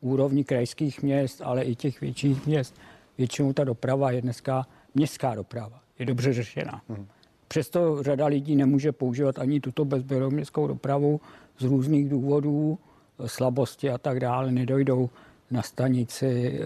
úrovni 0.00 0.44
krajských 0.44 1.02
měst, 1.02 1.42
ale 1.44 1.62
i 1.62 1.74
těch 1.74 2.00
větších 2.00 2.46
měst, 2.46 2.74
většinou 3.18 3.52
ta 3.52 3.64
doprava 3.64 4.10
je 4.10 4.22
dneska 4.22 4.66
městská 4.94 5.34
doprava, 5.34 5.80
je 5.98 6.06
dobře 6.06 6.32
řešena. 6.32 6.82
Hmm. 6.88 7.06
Přesto 7.48 8.02
řada 8.02 8.26
lidí 8.26 8.56
nemůže 8.56 8.92
používat 8.92 9.38
ani 9.38 9.60
tuto 9.60 9.84
bezběrovou 9.84 10.30
městskou 10.30 10.66
dopravu 10.66 11.20
z 11.58 11.64
různých 11.64 12.08
důvodů, 12.08 12.78
slabosti 13.26 13.90
a 13.90 13.98
tak 13.98 14.20
dále, 14.20 14.52
nedojdou 14.52 15.10
na 15.50 15.62
stanici 15.62 16.60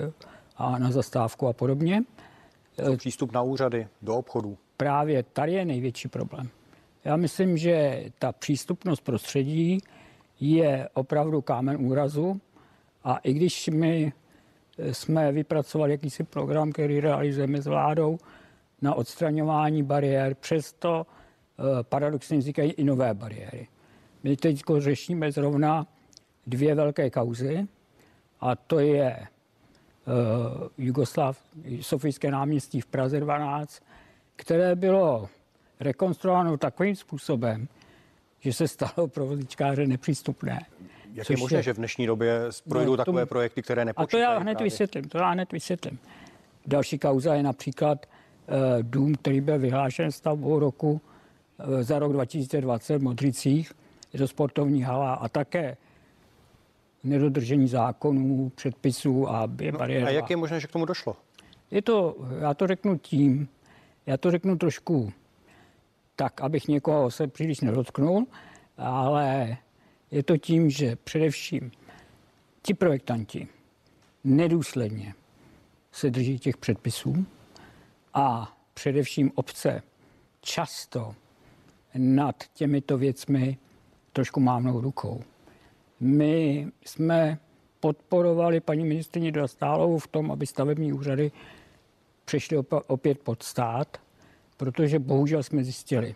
a 0.56 0.78
na 0.78 0.90
zastávku 0.90 1.46
a 1.46 1.52
podobně. 1.52 2.02
Přístup 2.96 3.32
na 3.32 3.42
úřady, 3.42 3.88
do 4.02 4.16
obchodů. 4.16 4.58
Právě 4.76 5.22
tady 5.22 5.52
je 5.52 5.64
největší 5.64 6.08
problém. 6.08 6.48
Já 7.04 7.16
myslím, 7.16 7.56
že 7.56 8.04
ta 8.18 8.32
přístupnost 8.32 9.00
prostředí 9.00 9.78
je 10.40 10.88
opravdu 10.94 11.40
kámen 11.40 11.76
úrazu 11.86 12.40
a 13.04 13.16
i 13.16 13.32
když 13.32 13.68
my 13.68 14.12
jsme 14.92 15.32
vypracovali 15.32 15.90
jakýsi 15.90 16.24
program, 16.24 16.72
který 16.72 17.00
realizujeme 17.00 17.62
s 17.62 17.66
vládou 17.66 18.18
na 18.82 18.94
odstraňování 18.94 19.82
bariér, 19.82 20.34
přesto 20.34 21.06
eh, 21.06 21.62
paradoxně 21.82 22.38
vznikají 22.38 22.70
i 22.72 22.84
nové 22.84 23.14
bariéry. 23.14 23.68
My 24.22 24.36
teď 24.36 24.62
řešíme 24.78 25.32
zrovna 25.32 25.86
dvě 26.46 26.74
velké 26.74 27.10
kauzy 27.10 27.68
a 28.40 28.56
to 28.56 28.78
je 28.78 29.16
uh, 29.18 30.68
Jugoslav, 30.78 31.42
Sofijské 31.80 32.30
náměstí 32.30 32.80
v 32.80 32.86
Praze 32.86 33.20
12, 33.20 33.82
které 34.36 34.74
bylo 34.74 35.28
rekonstruováno 35.80 36.56
takovým 36.56 36.96
způsobem, 36.96 37.68
že 38.40 38.52
se 38.52 38.68
stalo 38.68 39.08
pro 39.08 39.26
vozíčkáře 39.26 39.86
nepřístupné. 39.86 40.60
Jak 41.14 41.30
je 41.30 41.36
možné, 41.36 41.58
je, 41.58 41.62
že 41.62 41.72
v 41.72 41.76
dnešní 41.76 42.06
době 42.06 42.40
projdou 42.68 42.90
no, 42.90 42.96
takové 42.96 43.20
tomu, 43.20 43.28
projekty, 43.28 43.62
které 43.62 43.84
nepočítají? 43.84 44.24
A 44.24 44.26
to 44.26 44.32
já 44.32 44.38
hned 44.38 44.54
právě. 44.54 44.64
vysvětlím, 44.64 45.04
to 45.04 45.18
já 45.18 45.30
hned 45.30 45.52
vysvětlím. 45.52 45.98
Další 46.66 46.98
kauza 46.98 47.34
je 47.34 47.42
například 47.42 48.06
dům, 48.82 49.14
který 49.14 49.40
byl 49.40 49.58
vyhlášen 49.58 50.12
stavbou 50.12 50.58
roku 50.58 50.92
uh, 50.92 51.82
za 51.82 51.98
rok 51.98 52.12
2020 52.12 52.98
v 52.98 53.02
Modricích. 53.02 53.72
Je 54.12 54.18
to 54.18 54.28
sportovní 54.28 54.82
hala 54.82 55.14
a 55.14 55.28
také 55.28 55.76
nedodržení 57.04 57.68
zákonů, 57.68 58.52
předpisů 58.54 59.28
a 59.28 59.40
no, 59.40 59.78
bariér. 59.78 60.04
A 60.04 60.10
jak 60.10 60.30
je 60.30 60.36
možné, 60.36 60.60
že 60.60 60.66
k 60.66 60.72
tomu 60.72 60.84
došlo? 60.84 61.16
Je 61.70 61.82
to, 61.82 62.16
já 62.40 62.54
to 62.54 62.66
řeknu 62.66 62.98
tím, 62.98 63.48
já 64.06 64.16
to 64.16 64.30
řeknu 64.30 64.56
trošku 64.56 65.12
tak, 66.16 66.40
abych 66.40 66.68
někoho 66.68 67.10
se 67.10 67.26
příliš 67.26 67.60
nedotknul, 67.60 68.26
ale 68.76 69.56
je 70.10 70.22
to 70.22 70.36
tím, 70.36 70.70
že 70.70 70.96
především 70.96 71.70
ti 72.62 72.74
projektanti 72.74 73.48
nedůsledně 74.24 75.14
se 75.92 76.10
drží 76.10 76.38
těch 76.38 76.56
předpisů 76.56 77.26
a 78.14 78.56
především 78.74 79.32
obce 79.34 79.82
často 80.40 81.14
nad 81.94 82.44
těmito 82.54 82.98
věcmi 82.98 83.58
trošku 84.12 84.40
mávnou 84.40 84.80
rukou. 84.80 85.22
My 86.00 86.66
jsme 86.84 87.38
podporovali 87.80 88.60
paní 88.60 88.84
ministrině 88.84 89.32
Dostálovou 89.32 89.98
v 89.98 90.06
tom, 90.06 90.32
aby 90.32 90.46
stavební 90.46 90.92
úřady 90.92 91.32
přešly 92.24 92.56
opět 92.86 93.18
pod 93.18 93.42
stát, 93.42 93.98
protože 94.56 94.98
bohužel 94.98 95.42
jsme 95.42 95.64
zjistili, 95.64 96.14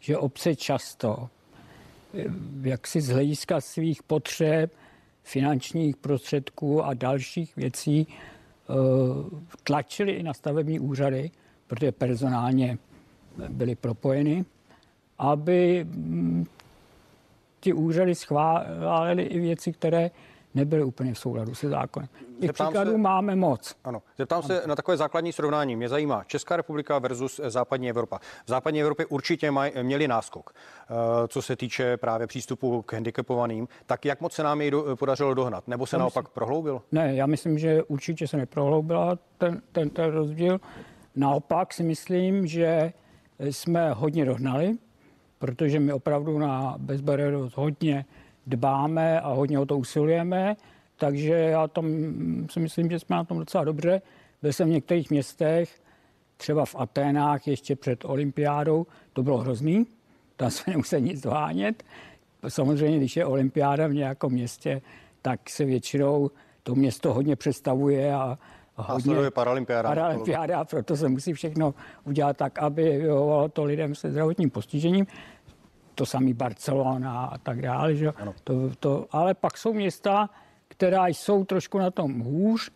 že 0.00 0.18
obce 0.18 0.56
často, 0.56 1.28
eh, 2.14 2.24
jak 2.62 2.86
si 2.86 3.00
z 3.00 3.08
hlediska 3.08 3.60
svých 3.60 4.02
potřeb, 4.02 4.72
finančních 5.22 5.96
prostředků 5.96 6.84
a 6.84 6.94
dalších 6.94 7.56
věcí 7.56 8.06
tlačili 9.64 10.12
i 10.12 10.22
na 10.22 10.34
stavební 10.34 10.80
úřady, 10.80 11.30
protože 11.66 11.92
personálně 11.92 12.78
byly 13.48 13.74
propojeny, 13.74 14.44
aby 15.18 15.84
mm, 15.84 16.46
ty 17.60 17.72
úřady 17.72 18.14
schválily 18.14 19.22
i 19.22 19.40
věci, 19.40 19.72
které 19.72 20.10
nebyly 20.54 20.84
úplně 20.84 21.14
v 21.14 21.18
souladu 21.18 21.54
se 21.54 21.68
zákonem. 21.68 22.08
Těch 22.40 22.48
Zeptám 22.48 22.66
příkladů 22.66 22.90
se, 22.90 22.98
máme 22.98 23.36
moc. 23.36 23.74
Ano. 23.84 24.02
Zeptám 24.18 24.38
ano. 24.38 24.46
se 24.46 24.62
na 24.66 24.76
takové 24.76 24.96
základní 24.96 25.32
srovnání. 25.32 25.76
Mě 25.76 25.88
zajímá 25.88 26.24
Česká 26.24 26.56
republika 26.56 26.98
versus 26.98 27.40
západní 27.46 27.90
Evropa. 27.90 28.18
V 28.18 28.48
západní 28.48 28.80
Evropě 28.80 29.06
určitě 29.06 29.50
maj, 29.50 29.72
měli 29.82 30.08
náskok, 30.08 30.54
eh, 30.54 30.94
co 31.28 31.42
se 31.42 31.56
týče 31.56 31.96
právě 31.96 32.26
přístupu 32.26 32.82
k 32.82 32.92
handicapovaným. 32.92 33.68
Tak 33.86 34.04
jak 34.04 34.20
moc 34.20 34.32
se 34.32 34.42
nám 34.42 34.60
jej 34.60 34.70
do, 34.70 34.96
podařilo 34.96 35.34
dohnat? 35.34 35.68
Nebo 35.68 35.86
se 35.86 35.96
já 35.96 35.98
naopak 35.98 36.24
myslím, 36.24 36.34
prohloubil? 36.34 36.82
Ne, 36.92 37.14
já 37.14 37.26
myslím, 37.26 37.58
že 37.58 37.82
určitě 37.82 38.28
se 38.28 38.36
neprohloubila 38.36 39.18
ten, 39.38 39.62
ten, 39.72 39.90
ten 39.90 40.10
rozdíl. 40.10 40.60
Naopak 41.16 41.74
si 41.74 41.82
myslím, 41.82 42.46
že 42.46 42.92
jsme 43.38 43.92
hodně 43.92 44.24
dohnali 44.24 44.78
protože 45.42 45.80
my 45.80 45.92
opravdu 45.92 46.38
na 46.38 46.74
bezbariérovost 46.78 47.56
hodně 47.56 48.04
dbáme 48.46 49.20
a 49.20 49.28
hodně 49.28 49.58
o 49.58 49.66
to 49.66 49.78
usilujeme, 49.78 50.56
takže 50.96 51.34
já 51.34 51.68
tam 51.68 51.86
si 52.50 52.60
myslím, 52.60 52.90
že 52.90 52.98
jsme 52.98 53.16
na 53.16 53.24
tom 53.24 53.38
docela 53.38 53.64
dobře. 53.64 54.02
Byl 54.42 54.52
jsem 54.52 54.68
v 54.68 54.72
některých 54.72 55.10
městech, 55.10 55.80
třeba 56.36 56.64
v 56.64 56.74
Aténách 56.78 57.46
ještě 57.46 57.76
před 57.76 58.04
olympiádou, 58.04 58.86
to 59.12 59.22
bylo 59.22 59.38
hrozný, 59.38 59.86
tam 60.36 60.50
se 60.50 60.62
nemuseli 60.70 61.02
nic 61.02 61.20
dohánět. 61.20 61.82
Samozřejmě, 62.48 62.98
když 62.98 63.16
je 63.16 63.26
olympiáda 63.26 63.86
v 63.86 63.94
nějakém 63.94 64.30
městě, 64.30 64.82
tak 65.22 65.50
se 65.50 65.64
většinou 65.64 66.30
to 66.62 66.74
město 66.74 67.14
hodně 67.14 67.36
představuje 67.36 68.14
a 68.14 68.38
hodně 68.76 69.26
a 69.26 69.30
paralympiáda. 69.30 69.88
Paralympiáda, 69.88 70.64
proto 70.64 70.96
se 70.96 71.08
musí 71.08 71.32
všechno 71.32 71.74
udělat 72.04 72.36
tak, 72.36 72.58
aby 72.58 72.98
vyhovovalo 72.98 73.48
to 73.48 73.64
lidem 73.64 73.94
se 73.94 74.10
zdravotním 74.10 74.50
postižením 74.50 75.06
to 75.94 76.06
samý 76.06 76.34
Barcelona 76.34 77.24
a 77.24 77.38
tak 77.38 77.62
dále. 77.62 77.96
Že? 77.96 78.12
To, 78.44 78.70
to, 78.80 79.06
ale 79.10 79.34
pak 79.34 79.58
jsou 79.58 79.72
města, 79.72 80.30
která 80.68 81.06
jsou 81.08 81.44
trošku 81.44 81.78
na 81.78 81.90
tom 81.90 82.20
hůř, 82.20 82.70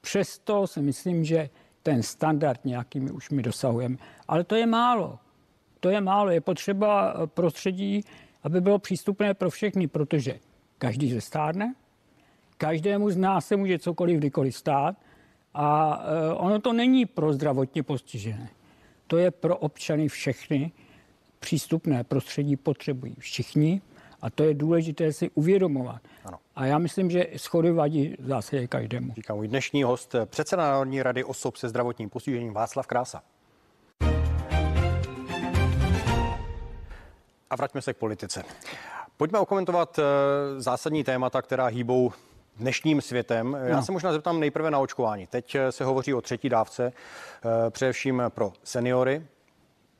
přesto 0.00 0.66
si 0.66 0.82
myslím, 0.82 1.24
že 1.24 1.50
ten 1.82 2.02
standard 2.02 2.64
nějaký 2.64 3.00
my 3.00 3.10
už 3.10 3.30
my 3.30 3.42
dosahujeme. 3.42 3.96
Ale 4.28 4.44
to 4.44 4.54
je 4.54 4.66
málo. 4.66 5.18
To 5.80 5.88
je 5.88 6.00
málo. 6.00 6.30
Je 6.30 6.40
potřeba 6.40 7.14
eh, 7.14 7.26
prostředí, 7.26 8.04
aby 8.42 8.60
bylo 8.60 8.78
přístupné 8.78 9.34
pro 9.34 9.50
všechny, 9.50 9.86
protože 9.86 10.38
každý 10.78 11.10
se 11.10 11.20
stárne, 11.20 11.74
každému 12.58 13.10
z 13.10 13.16
nás 13.16 13.46
se 13.46 13.56
může 13.56 13.78
cokoliv 13.78 14.18
kdykoliv 14.18 14.56
stát 14.56 14.96
a 15.54 16.00
eh, 16.02 16.34
ono 16.34 16.60
to 16.60 16.72
není 16.72 17.06
pro 17.06 17.32
zdravotně 17.32 17.82
postižené. 17.82 18.48
To 19.06 19.18
je 19.18 19.30
pro 19.30 19.56
občany 19.56 20.08
všechny 20.08 20.72
přístupné 21.38 22.04
prostředí 22.04 22.56
potřebují 22.56 23.14
všichni 23.18 23.80
a 24.22 24.30
to 24.30 24.44
je 24.44 24.54
důležité 24.54 25.12
si 25.12 25.30
uvědomovat. 25.30 26.02
Ano. 26.24 26.38
A 26.56 26.66
já 26.66 26.78
myslím, 26.78 27.10
že 27.10 27.26
schody 27.36 27.70
vadí 27.70 28.16
zase 28.18 28.66
každému. 28.66 29.12
Říká 29.14 29.34
můj 29.34 29.48
dnešní 29.48 29.82
host, 29.82 30.14
předseda 30.24 30.62
Národní 30.62 31.02
rady 31.02 31.24
osob 31.24 31.56
se 31.56 31.68
zdravotním 31.68 32.10
postižením 32.10 32.52
Václav 32.52 32.86
Krása. 32.86 33.22
A 37.50 37.56
vraťme 37.56 37.82
se 37.82 37.94
k 37.94 37.96
politice. 37.96 38.44
Pojďme 39.16 39.38
okomentovat 39.38 39.98
eh, 39.98 40.02
zásadní 40.60 41.04
témata, 41.04 41.42
která 41.42 41.66
hýbou 41.66 42.12
dnešním 42.56 43.00
světem. 43.00 43.56
Já 43.64 43.76
no. 43.76 43.82
se 43.82 43.92
možná 43.92 44.12
zeptám 44.12 44.40
nejprve 44.40 44.70
na 44.70 44.78
očkování. 44.78 45.26
Teď 45.26 45.54
eh, 45.54 45.72
se 45.72 45.84
hovoří 45.84 46.14
o 46.14 46.20
třetí 46.20 46.48
dávce, 46.48 46.92
eh, 47.66 47.70
především 47.70 48.22
pro 48.28 48.52
seniory. 48.64 49.22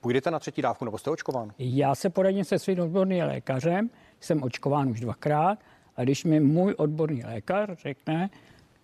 Půjdete 0.01 0.31
na 0.31 0.39
třetí 0.39 0.63
dávku 0.63 0.85
nebo 0.85 0.99
jste 0.99 1.11
očkován? 1.11 1.53
Já 1.59 1.95
se 1.95 2.11
poradím 2.11 2.45
se 2.45 2.59
svým 2.59 2.81
odborným 2.81 3.25
lékařem, 3.25 3.91
jsem 4.21 4.43
očkován 4.43 4.89
už 4.89 5.01
dvakrát 5.01 5.59
a 5.97 6.03
když 6.03 6.25
mi 6.25 6.41
můj 6.41 6.75
odborný 6.79 7.25
lékař 7.25 7.71
řekne, 7.83 8.31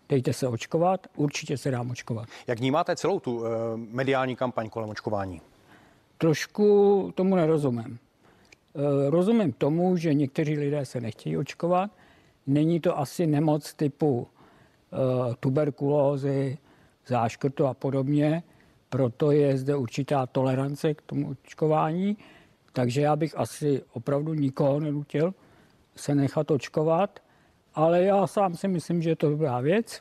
dejte 0.08 0.32
se 0.32 0.48
očkovat, 0.48 1.06
určitě 1.16 1.58
se 1.58 1.70
dám 1.70 1.90
očkovat. 1.90 2.28
Jak 2.46 2.58
vnímáte 2.58 2.96
celou 2.96 3.20
tu 3.20 3.36
uh, 3.36 3.46
mediální 3.76 4.36
kampaň 4.36 4.70
kolem 4.70 4.90
očkování? 4.90 5.40
Trošku 6.18 7.12
tomu 7.14 7.36
nerozumím. 7.36 7.98
Uh, 8.72 8.82
rozumím 9.10 9.52
tomu, 9.52 9.96
že 9.96 10.14
někteří 10.14 10.58
lidé 10.58 10.84
se 10.84 11.00
nechtějí 11.00 11.36
očkovat. 11.36 11.90
Není 12.46 12.80
to 12.80 12.98
asi 12.98 13.26
nemoc 13.26 13.74
typu 13.74 14.18
uh, 14.18 15.34
tuberkulózy, 15.40 16.58
záškrtu 17.06 17.66
a 17.66 17.74
podobně, 17.74 18.42
proto 18.94 19.30
je 19.30 19.58
zde 19.58 19.76
určitá 19.76 20.26
tolerance 20.26 20.94
k 20.94 21.02
tomu 21.02 21.30
očkování, 21.30 22.16
takže 22.72 23.00
já 23.00 23.16
bych 23.16 23.38
asi 23.38 23.82
opravdu 23.92 24.34
nikoho 24.34 24.80
nenutil 24.80 25.34
se 25.96 26.14
nechat 26.14 26.50
očkovat, 26.50 27.20
ale 27.74 28.02
já 28.02 28.26
sám 28.26 28.54
si 28.54 28.68
myslím, 28.68 29.02
že 29.02 29.10
je 29.10 29.16
to 29.16 29.30
dobrá 29.30 29.60
věc 29.60 30.00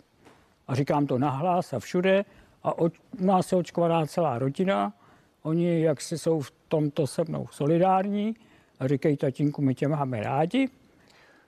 a 0.68 0.76
říkám 0.76 1.08
to 1.08 1.18
nahlas 1.18 1.74
a 1.74 1.80
všude 1.80 2.26
a 2.64 2.82
u 2.82 2.92
nás 3.20 3.52
je 3.52 3.58
očkovaná 3.58 4.06
celá 4.06 4.40
rodina, 4.40 4.94
oni 5.42 5.82
jak 5.82 6.02
si 6.02 6.18
jsou 6.18 6.42
v 6.42 6.52
tomto 6.68 7.08
se 7.08 7.24
mnou 7.24 7.48
solidární 7.52 8.36
a 8.80 8.88
říkají 8.88 9.18
tatínku, 9.18 9.62
my 9.62 9.76
tě 9.76 9.88
máme 9.88 10.24
rádi, 10.24 10.70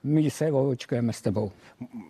my 0.02 0.30
se 0.30 0.52
očkujeme 0.52 1.12
s 1.12 1.22
tebou. 1.22 1.52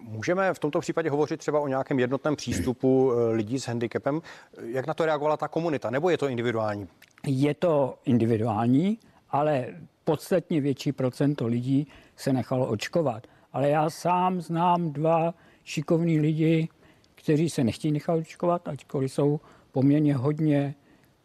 Můžeme 0.03 0.55
v 0.55 0.59
tomto 0.59 0.81
případě 0.81 1.11
hovořit 1.11 1.37
třeba 1.37 1.61
o 1.61 1.69
nějakém 1.69 1.99
jednotném 1.99 2.37
přístupu 2.37 3.13
eh, 3.13 3.33
lidí 3.33 3.61
s 3.61 3.67
handicapem. 3.67 4.23
Jak 4.63 4.87
na 4.87 4.95
to 4.95 5.07
reagovala 5.07 5.37
ta 5.37 5.49
komunita, 5.49 5.91
nebo 5.91 6.11
je 6.11 6.19
to 6.19 6.29
individuální? 6.29 6.89
Je 7.27 7.55
to 7.55 7.99
individuální, 8.05 8.99
ale 9.31 9.67
podstatně 10.05 10.61
větší 10.61 10.93
procento 10.93 11.47
lidí 11.47 11.87
se 12.17 12.33
nechalo 12.33 12.67
očkovat. 12.67 13.27
Ale 13.53 13.69
já 13.69 13.91
sám 13.91 14.41
znám 14.41 14.93
dva 14.93 15.35
šikovní 15.65 16.21
lidi, 16.21 16.69
kteří 17.15 17.51
se 17.51 17.65
nechtějí 17.65 17.93
nechat 17.93 18.15
očkovat, 18.15 18.69
ačkoliv 18.69 19.13
jsou 19.13 19.41
poměrně 19.73 20.15
hodně 20.15 20.75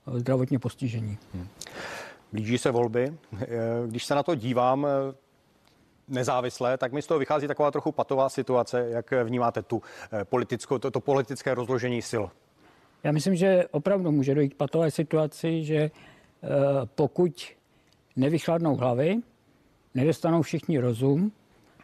eh, 0.07 0.19
zdravotně 0.19 0.59
postižení. 0.59 1.17
Hmm. 1.33 1.47
Blíží 2.31 2.57
se 2.57 2.71
volby. 2.71 3.13
Eh, 3.41 3.47
když 3.87 4.05
se 4.05 4.15
na 4.15 4.23
to 4.23 4.35
dívám, 4.35 4.87
nezávislé, 6.11 6.77
tak 6.77 6.91
mi 6.91 7.01
z 7.01 7.07
toho 7.07 7.19
vychází 7.19 7.47
taková 7.47 7.71
trochu 7.71 7.91
patová 7.91 8.29
situace. 8.29 8.89
Jak 8.89 9.11
vnímáte 9.23 9.61
tu 9.61 9.81
eh, 10.11 10.25
politickou, 10.25 10.77
to, 10.77 10.91
to 10.91 10.99
politické 10.99 11.53
rozložení 11.53 12.01
sil? 12.11 12.23
Já 13.03 13.11
myslím, 13.11 13.35
že 13.35 13.65
opravdu 13.71 14.11
může 14.11 14.35
dojít 14.35 14.53
k 14.53 14.57
patové 14.57 14.91
situaci, 14.91 15.63
že 15.63 15.75
eh, 15.75 15.89
pokud 16.95 17.47
nevychladnou 18.15 18.75
hlavy, 18.75 19.17
nedostanou 19.93 20.41
všichni 20.41 20.79
rozum 20.79 21.31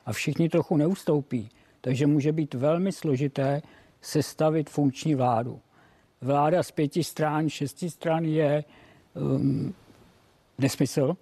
a 0.05 0.13
všichni 0.13 0.49
trochu 0.49 0.77
neustoupí, 0.77 1.49
takže 1.81 2.07
může 2.07 2.31
být 2.31 2.53
velmi 2.53 2.91
složité 2.91 3.61
sestavit 4.01 4.69
funkční 4.69 5.15
vládu. 5.15 5.59
Vláda 6.21 6.63
z 6.63 6.71
pěti 6.71 7.03
stran, 7.03 7.49
šesti 7.49 7.89
stran 7.89 8.25
je 8.25 8.63
um, 9.13 9.73
nesmysl, 10.57 11.17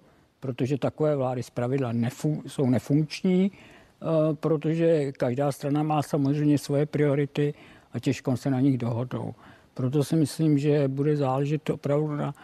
protože 0.46 0.78
takové 0.78 1.16
vlády 1.16 1.42
zpravidla 1.42 1.92
nefun- 1.92 2.42
jsou 2.46 2.66
nefunkční, 2.70 3.50
eh, 3.52 4.06
protože 4.34 5.12
každá 5.12 5.52
strana 5.52 5.82
má 5.82 6.02
samozřejmě 6.02 6.58
svoje 6.58 6.86
priority 6.86 7.54
a 7.92 7.98
těžko 7.98 8.36
se 8.36 8.50
na 8.50 8.60
nich 8.60 8.78
dohodnou. 8.78 9.34
Proto 9.74 10.04
si 10.04 10.16
myslím, 10.16 10.58
že 10.58 10.88
bude 10.88 11.16
záležet 11.16 11.70
opravdu 11.70 12.16
na 12.16 12.34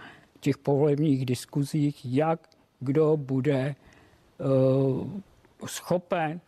těch 0.41 0.59
povolebních 0.59 1.27
diskuzích, 1.27 2.15
jak 2.15 2.41
kdo 2.81 3.17
bude 3.17 3.75
uh, 4.39 5.07
schopen 5.67 6.41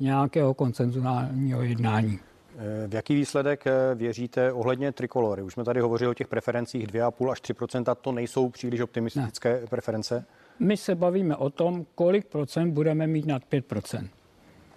nějakého 0.00 0.54
koncenzuálního 0.54 1.62
jednání. 1.62 2.18
Eh, 2.58 2.88
v 2.88 2.94
jaký 2.94 3.14
výsledek 3.14 3.64
věříte 3.94 4.52
ohledně 4.52 4.92
trikolory? 4.92 5.42
Už 5.42 5.52
jsme 5.52 5.64
tady 5.64 5.80
hovořili 5.80 6.10
o 6.10 6.14
těch 6.14 6.28
preferencích 6.28 6.86
2,5 6.86 7.30
až 7.30 7.40
3% 7.40 7.94
To 8.00 8.12
nejsou 8.12 8.48
příliš 8.48 8.80
optimistické 8.80 9.60
ne. 9.60 9.66
preference? 9.66 10.24
My 10.62 10.76
se 10.76 10.94
bavíme 10.94 11.36
o 11.36 11.50
tom, 11.50 11.86
kolik 11.94 12.26
procent 12.26 12.72
budeme 12.72 13.06
mít 13.06 13.26
nad 13.26 13.44
5 13.44 13.66
procent. 13.66 14.10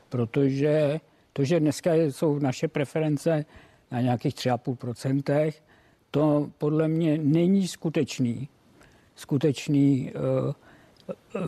Protože 0.09 0.99
to, 1.33 1.43
že 1.43 1.59
dneska 1.59 1.93
jsou 1.93 2.39
naše 2.39 2.67
preference 2.67 3.45
na 3.91 4.01
nějakých 4.01 4.35
3,5 4.35 4.75
procentech, 4.75 5.63
to 6.11 6.51
podle 6.57 6.87
mě 6.87 7.17
není 7.17 7.67
skutečný, 7.67 8.49
skutečný 9.15 10.11
uh, 10.45 10.53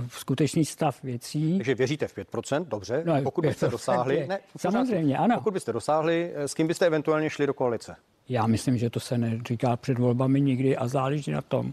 skutečný 0.08 0.66
stav 0.66 1.04
věcí. 1.04 1.58
Takže 1.58 1.76
věříte 1.76 2.08
v 2.08 2.18
5%, 2.18 2.66
dobře. 2.66 3.04
No, 3.06 3.22
pokud 3.24 3.46
byste 3.46 3.68
dosáhli, 3.68 4.28
ne, 4.28 4.40
samozřejmě, 4.58 5.18
ano. 5.18 5.36
Pokud 5.36 5.54
byste 5.54 5.74
dosáhli, 5.74 6.34
s 6.36 6.54
kým 6.54 6.68
byste 6.68 6.86
eventuálně 6.86 7.30
šli 7.30 7.48
do 7.48 7.54
koalice? 7.54 7.96
Já 8.30 8.48
myslím, 8.48 8.78
že 8.78 8.90
to 8.90 9.00
se 9.00 9.18
neříká 9.18 9.76
před 9.76 10.00
volbami 10.00 10.42
nikdy 10.42 10.78
a 10.78 10.88
záleží 10.88 11.32
na 11.32 11.42
tom, 11.42 11.72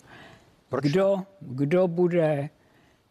proč? 0.68 0.84
Kdo, 0.84 1.22
kdo 1.40 1.88
bude 1.88 2.50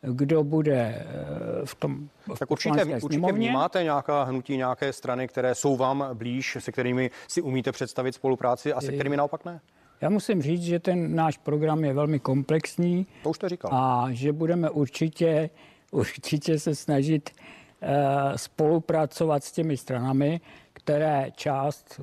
kdo 0.03 0.43
bude 0.43 0.75
eh, 0.75 1.65
v 1.65 1.75
tom 1.75 2.09
v 2.35 2.39
Tak 2.39 2.51
určitě, 2.51 2.85
určitě 3.03 3.31
vnímáte 3.31 3.83
nějaká 3.83 4.23
hnutí, 4.23 4.57
nějaké 4.57 4.93
strany, 4.93 5.27
které 5.27 5.55
jsou 5.55 5.77
vám 5.77 6.09
blíž, 6.13 6.57
se 6.59 6.71
kterými 6.71 7.11
si 7.27 7.41
umíte 7.41 7.71
představit 7.71 8.15
spolupráci 8.15 8.73
a 8.73 8.81
se 8.81 8.91
kterými 8.91 9.17
naopak 9.17 9.45
ne? 9.45 9.61
Já 10.01 10.09
musím 10.09 10.41
říct, 10.41 10.63
že 10.63 10.79
ten 10.79 11.15
náš 11.15 11.37
program 11.37 11.83
je 11.85 11.93
velmi 11.93 12.19
komplexní. 12.19 13.07
To 13.23 13.29
už 13.29 13.37
to 13.37 13.49
říkal. 13.49 13.71
A 13.73 14.07
že 14.11 14.33
budeme 14.33 14.69
určitě, 14.69 15.49
určitě 15.91 16.59
se 16.59 16.75
snažit 16.75 17.29
uh, 17.29 17.89
spolupracovat 18.35 19.43
s 19.43 19.51
těmi 19.51 19.77
stranami, 19.77 20.41
které 20.73 21.31
část 21.35 22.01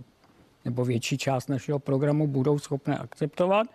nebo 0.64 0.84
větší 0.84 1.18
část 1.18 1.48
našeho 1.48 1.78
programu 1.78 2.26
budou 2.26 2.58
schopné 2.58 2.98
akceptovat 2.98 3.66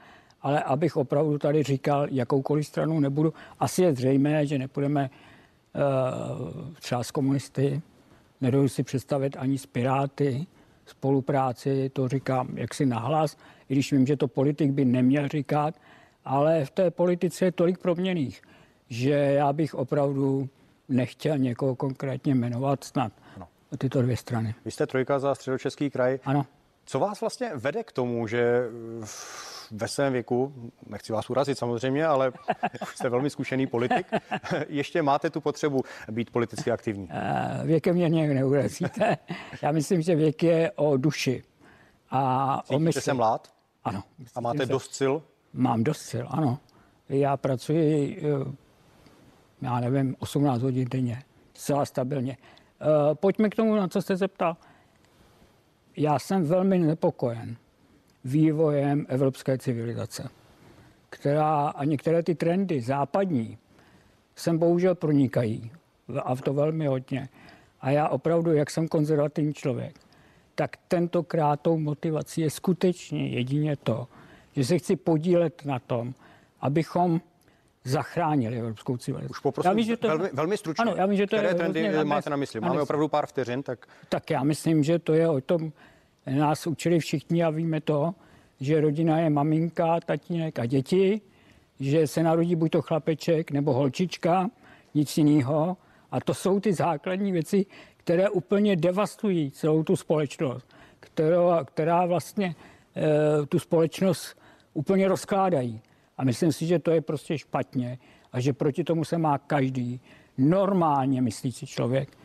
ale 0.45 0.63
abych 0.63 0.97
opravdu 0.97 1.37
tady 1.37 1.63
říkal 1.63 2.07
jakoukoliv 2.11 2.67
stranu 2.67 2.99
nebudu. 2.99 3.33
Asi 3.59 3.81
je 3.81 3.93
zřejmé, 3.93 4.45
že 4.45 4.57
nepůjdeme 4.57 5.09
uh, 5.09 6.75
třeba 6.79 7.03
s 7.03 7.11
komunisty, 7.11 7.81
nedodu 8.41 8.69
si 8.69 8.83
představit 8.83 9.37
ani 9.39 9.57
s 9.57 9.65
Piráty, 9.65 10.45
spolupráci, 10.85 11.89
to 11.93 12.07
říkám 12.07 12.47
jaksi 12.53 12.85
nahlas, 12.85 13.37
i 13.69 13.73
když 13.73 13.91
vím, 13.91 14.05
že 14.05 14.17
to 14.17 14.27
politik 14.27 14.71
by 14.71 14.85
neměl 14.85 15.27
říkat, 15.27 15.75
ale 16.25 16.65
v 16.65 16.71
té 16.71 16.91
politice 16.91 17.45
je 17.45 17.51
tolik 17.51 17.77
proměných, 17.77 18.41
že 18.89 19.11
já 19.11 19.53
bych 19.53 19.75
opravdu 19.75 20.49
nechtěl 20.89 21.37
někoho 21.37 21.75
konkrétně 21.75 22.35
jmenovat 22.35 22.83
snad 22.83 23.11
ano. 23.35 23.47
tyto 23.77 24.01
dvě 24.01 24.17
strany. 24.17 24.55
Vy 24.65 24.71
jste 24.71 24.87
trojka 24.87 25.19
za 25.19 25.35
středočeský 25.35 25.89
kraj. 25.89 26.19
Ano. 26.25 26.45
Co 26.85 26.99
vás 26.99 27.21
vlastně 27.21 27.51
vede 27.55 27.83
k 27.83 27.91
tomu, 27.91 28.27
že 28.27 28.69
ve 29.71 29.87
svém 29.87 30.13
věku, 30.13 30.53
nechci 30.87 31.13
vás 31.13 31.29
urazit 31.29 31.57
samozřejmě, 31.57 32.05
ale 32.05 32.31
jste 32.95 33.09
velmi 33.09 33.29
zkušený 33.29 33.67
politik, 33.67 34.07
ještě 34.67 35.01
máte 35.01 35.29
tu 35.29 35.41
potřebu 35.41 35.83
být 36.11 36.29
politicky 36.29 36.71
aktivní? 36.71 37.09
Eh, 37.11 37.61
věkem 37.65 37.95
mě 37.95 38.09
nějak 38.09 38.31
neurazíte. 38.31 39.17
Já 39.61 39.71
myslím, 39.71 40.01
že 40.01 40.15
věk 40.15 40.43
je 40.43 40.71
o 40.71 40.97
duši. 40.97 41.43
A 42.09 42.57
Cítíte 42.57 42.75
o 42.75 42.79
mysli. 42.79 43.01
se 43.01 43.13
mlád? 43.13 43.53
Ano. 43.83 44.03
A 44.35 44.41
máte 44.41 44.57
se... 44.57 44.65
dost 44.65 44.93
sil? 44.99 45.13
Mám 45.53 45.83
dost 45.83 46.01
sil, 46.11 46.25
ano. 46.29 46.59
Já 47.09 47.37
pracuji, 47.37 48.21
eh, 48.23 48.51
já 49.61 49.79
nevím, 49.79 50.15
18 50.19 50.61
hodin 50.61 50.87
denně, 50.89 51.23
zcela 51.53 51.85
stabilně. 51.85 52.37
Eh, 52.81 53.15
pojďme 53.15 53.49
k 53.49 53.55
tomu, 53.55 53.75
na 53.75 53.87
co 53.87 54.01
jste 54.01 54.15
zeptal. 54.15 54.57
Já 55.97 56.19
jsem 56.19 56.43
velmi 56.43 56.79
nepokojen 56.79 57.57
vývojem 58.25 59.05
evropské 59.09 59.57
civilizace, 59.57 60.29
která 61.09 61.67
a 61.67 61.85
některé 61.85 62.23
ty 62.23 62.35
trendy 62.35 62.81
západní 62.81 63.57
sem 64.35 64.57
bohužel 64.57 64.95
pronikají 64.95 65.71
a 66.23 66.35
v 66.35 66.41
to 66.41 66.53
velmi 66.53 66.87
hodně. 66.87 67.29
A 67.81 67.89
já 67.89 68.07
opravdu, 68.07 68.53
jak 68.53 68.69
jsem 68.69 68.87
konzervativní 68.87 69.53
člověk, 69.53 69.99
tak 70.55 70.77
tentokrát 70.87 71.61
tou 71.61 71.77
motivací 71.77 72.41
je 72.41 72.49
skutečně 72.49 73.27
jedině 73.27 73.75
to, 73.75 74.07
že 74.55 74.65
se 74.65 74.77
chci 74.77 74.95
podílet 74.95 75.65
na 75.65 75.79
tom, 75.79 76.13
abychom 76.61 77.21
zachránili 77.83 78.59
evropskou 78.59 78.97
civilizaci. 78.97 79.31
Už 79.31 79.39
poprosím, 79.39 79.69
já 79.69 79.75
vím, 79.75 79.85
že 79.85 79.97
to, 79.97 80.07
velmi, 80.07 80.29
velmi 80.33 80.57
stručně. 80.57 80.81
Ano, 80.81 80.93
já 80.97 81.05
vím, 81.05 81.17
že 81.17 81.27
to 81.27 81.35
Které 81.35 81.49
je 81.49 81.55
trendy 81.55 82.03
máte 82.03 82.29
na 82.29 82.35
mysli? 82.35 82.59
Máme 82.59 82.81
opravdu 82.81 83.07
pár 83.07 83.25
vteřin, 83.25 83.63
tak... 83.63 83.85
Tak 84.09 84.29
já 84.29 84.43
myslím, 84.43 84.83
že 84.83 84.99
to 84.99 85.13
je 85.13 85.29
o 85.29 85.41
tom, 85.41 85.71
nás 86.31 86.67
učili 86.67 86.99
všichni 86.99 87.43
a 87.43 87.49
víme 87.49 87.81
to, 87.81 88.15
že 88.59 88.81
rodina 88.81 89.19
je 89.19 89.29
maminka, 89.29 89.99
tatínek 89.99 90.59
a 90.59 90.65
děti, 90.65 91.21
že 91.79 92.07
se 92.07 92.23
narodí 92.23 92.55
buď 92.55 92.71
to 92.71 92.81
chlapeček 92.81 93.51
nebo 93.51 93.73
holčička, 93.73 94.49
nic 94.93 95.17
jiného. 95.17 95.77
A 96.11 96.21
to 96.21 96.33
jsou 96.33 96.59
ty 96.59 96.73
základní 96.73 97.31
věci, 97.31 97.65
které 97.97 98.29
úplně 98.29 98.75
devastují 98.75 99.51
celou 99.51 99.83
tu 99.83 99.95
společnost, 99.95 100.75
která, 100.99 101.63
která 101.63 102.05
vlastně 102.05 102.55
e, 102.95 103.45
tu 103.45 103.59
společnost 103.59 104.37
úplně 104.73 105.07
rozkládají. 105.07 105.81
A 106.17 106.23
myslím 106.23 106.51
si, 106.51 106.65
že 106.65 106.79
to 106.79 106.91
je 106.91 107.01
prostě 107.01 107.37
špatně 107.37 107.97
a 108.31 108.39
že 108.39 108.53
proti 108.53 108.83
tomu 108.83 109.03
se 109.03 109.17
má 109.17 109.37
každý 109.37 110.01
normálně 110.37 111.21
myslící 111.21 111.67
člověk 111.67 112.17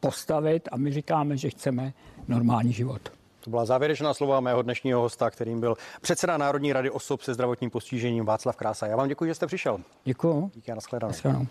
postavit 0.00 0.68
a 0.72 0.76
my 0.76 0.92
říkáme, 0.92 1.36
že 1.36 1.50
chceme 1.50 1.92
normální 2.28 2.72
život. 2.72 3.12
To 3.40 3.50
byla 3.50 3.64
závěrečná 3.64 4.14
slova 4.14 4.40
mého 4.40 4.62
dnešního 4.62 5.00
hosta, 5.00 5.30
kterým 5.30 5.60
byl 5.60 5.76
předseda 6.00 6.36
Národní 6.36 6.72
rady 6.72 6.90
osob 6.90 7.22
se 7.22 7.34
zdravotním 7.34 7.70
postižením 7.70 8.24
Václav 8.24 8.56
Krása. 8.56 8.86
Já 8.86 8.96
vám 8.96 9.08
děkuji, 9.08 9.24
že 9.24 9.34
jste 9.34 9.46
přišel. 9.46 9.78
Děkuji. 10.04 10.50
Díky 10.54 10.72
a 10.72 10.74
nashledanou. 10.74 11.46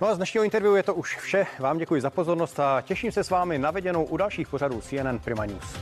No 0.00 0.08
a 0.08 0.14
z 0.14 0.16
dnešního 0.16 0.44
interview 0.44 0.76
je 0.76 0.82
to 0.82 0.94
už 0.94 1.16
vše. 1.16 1.46
Vám 1.58 1.78
děkuji 1.78 2.00
za 2.00 2.10
pozornost 2.10 2.60
a 2.60 2.80
těším 2.80 3.12
se 3.12 3.24
s 3.24 3.30
vámi 3.30 3.58
na 3.58 3.70
viděnou 3.70 4.04
u 4.04 4.16
dalších 4.16 4.48
pořadů 4.48 4.80
CNN 4.80 5.18
Prima 5.24 5.46
News. 5.46 5.74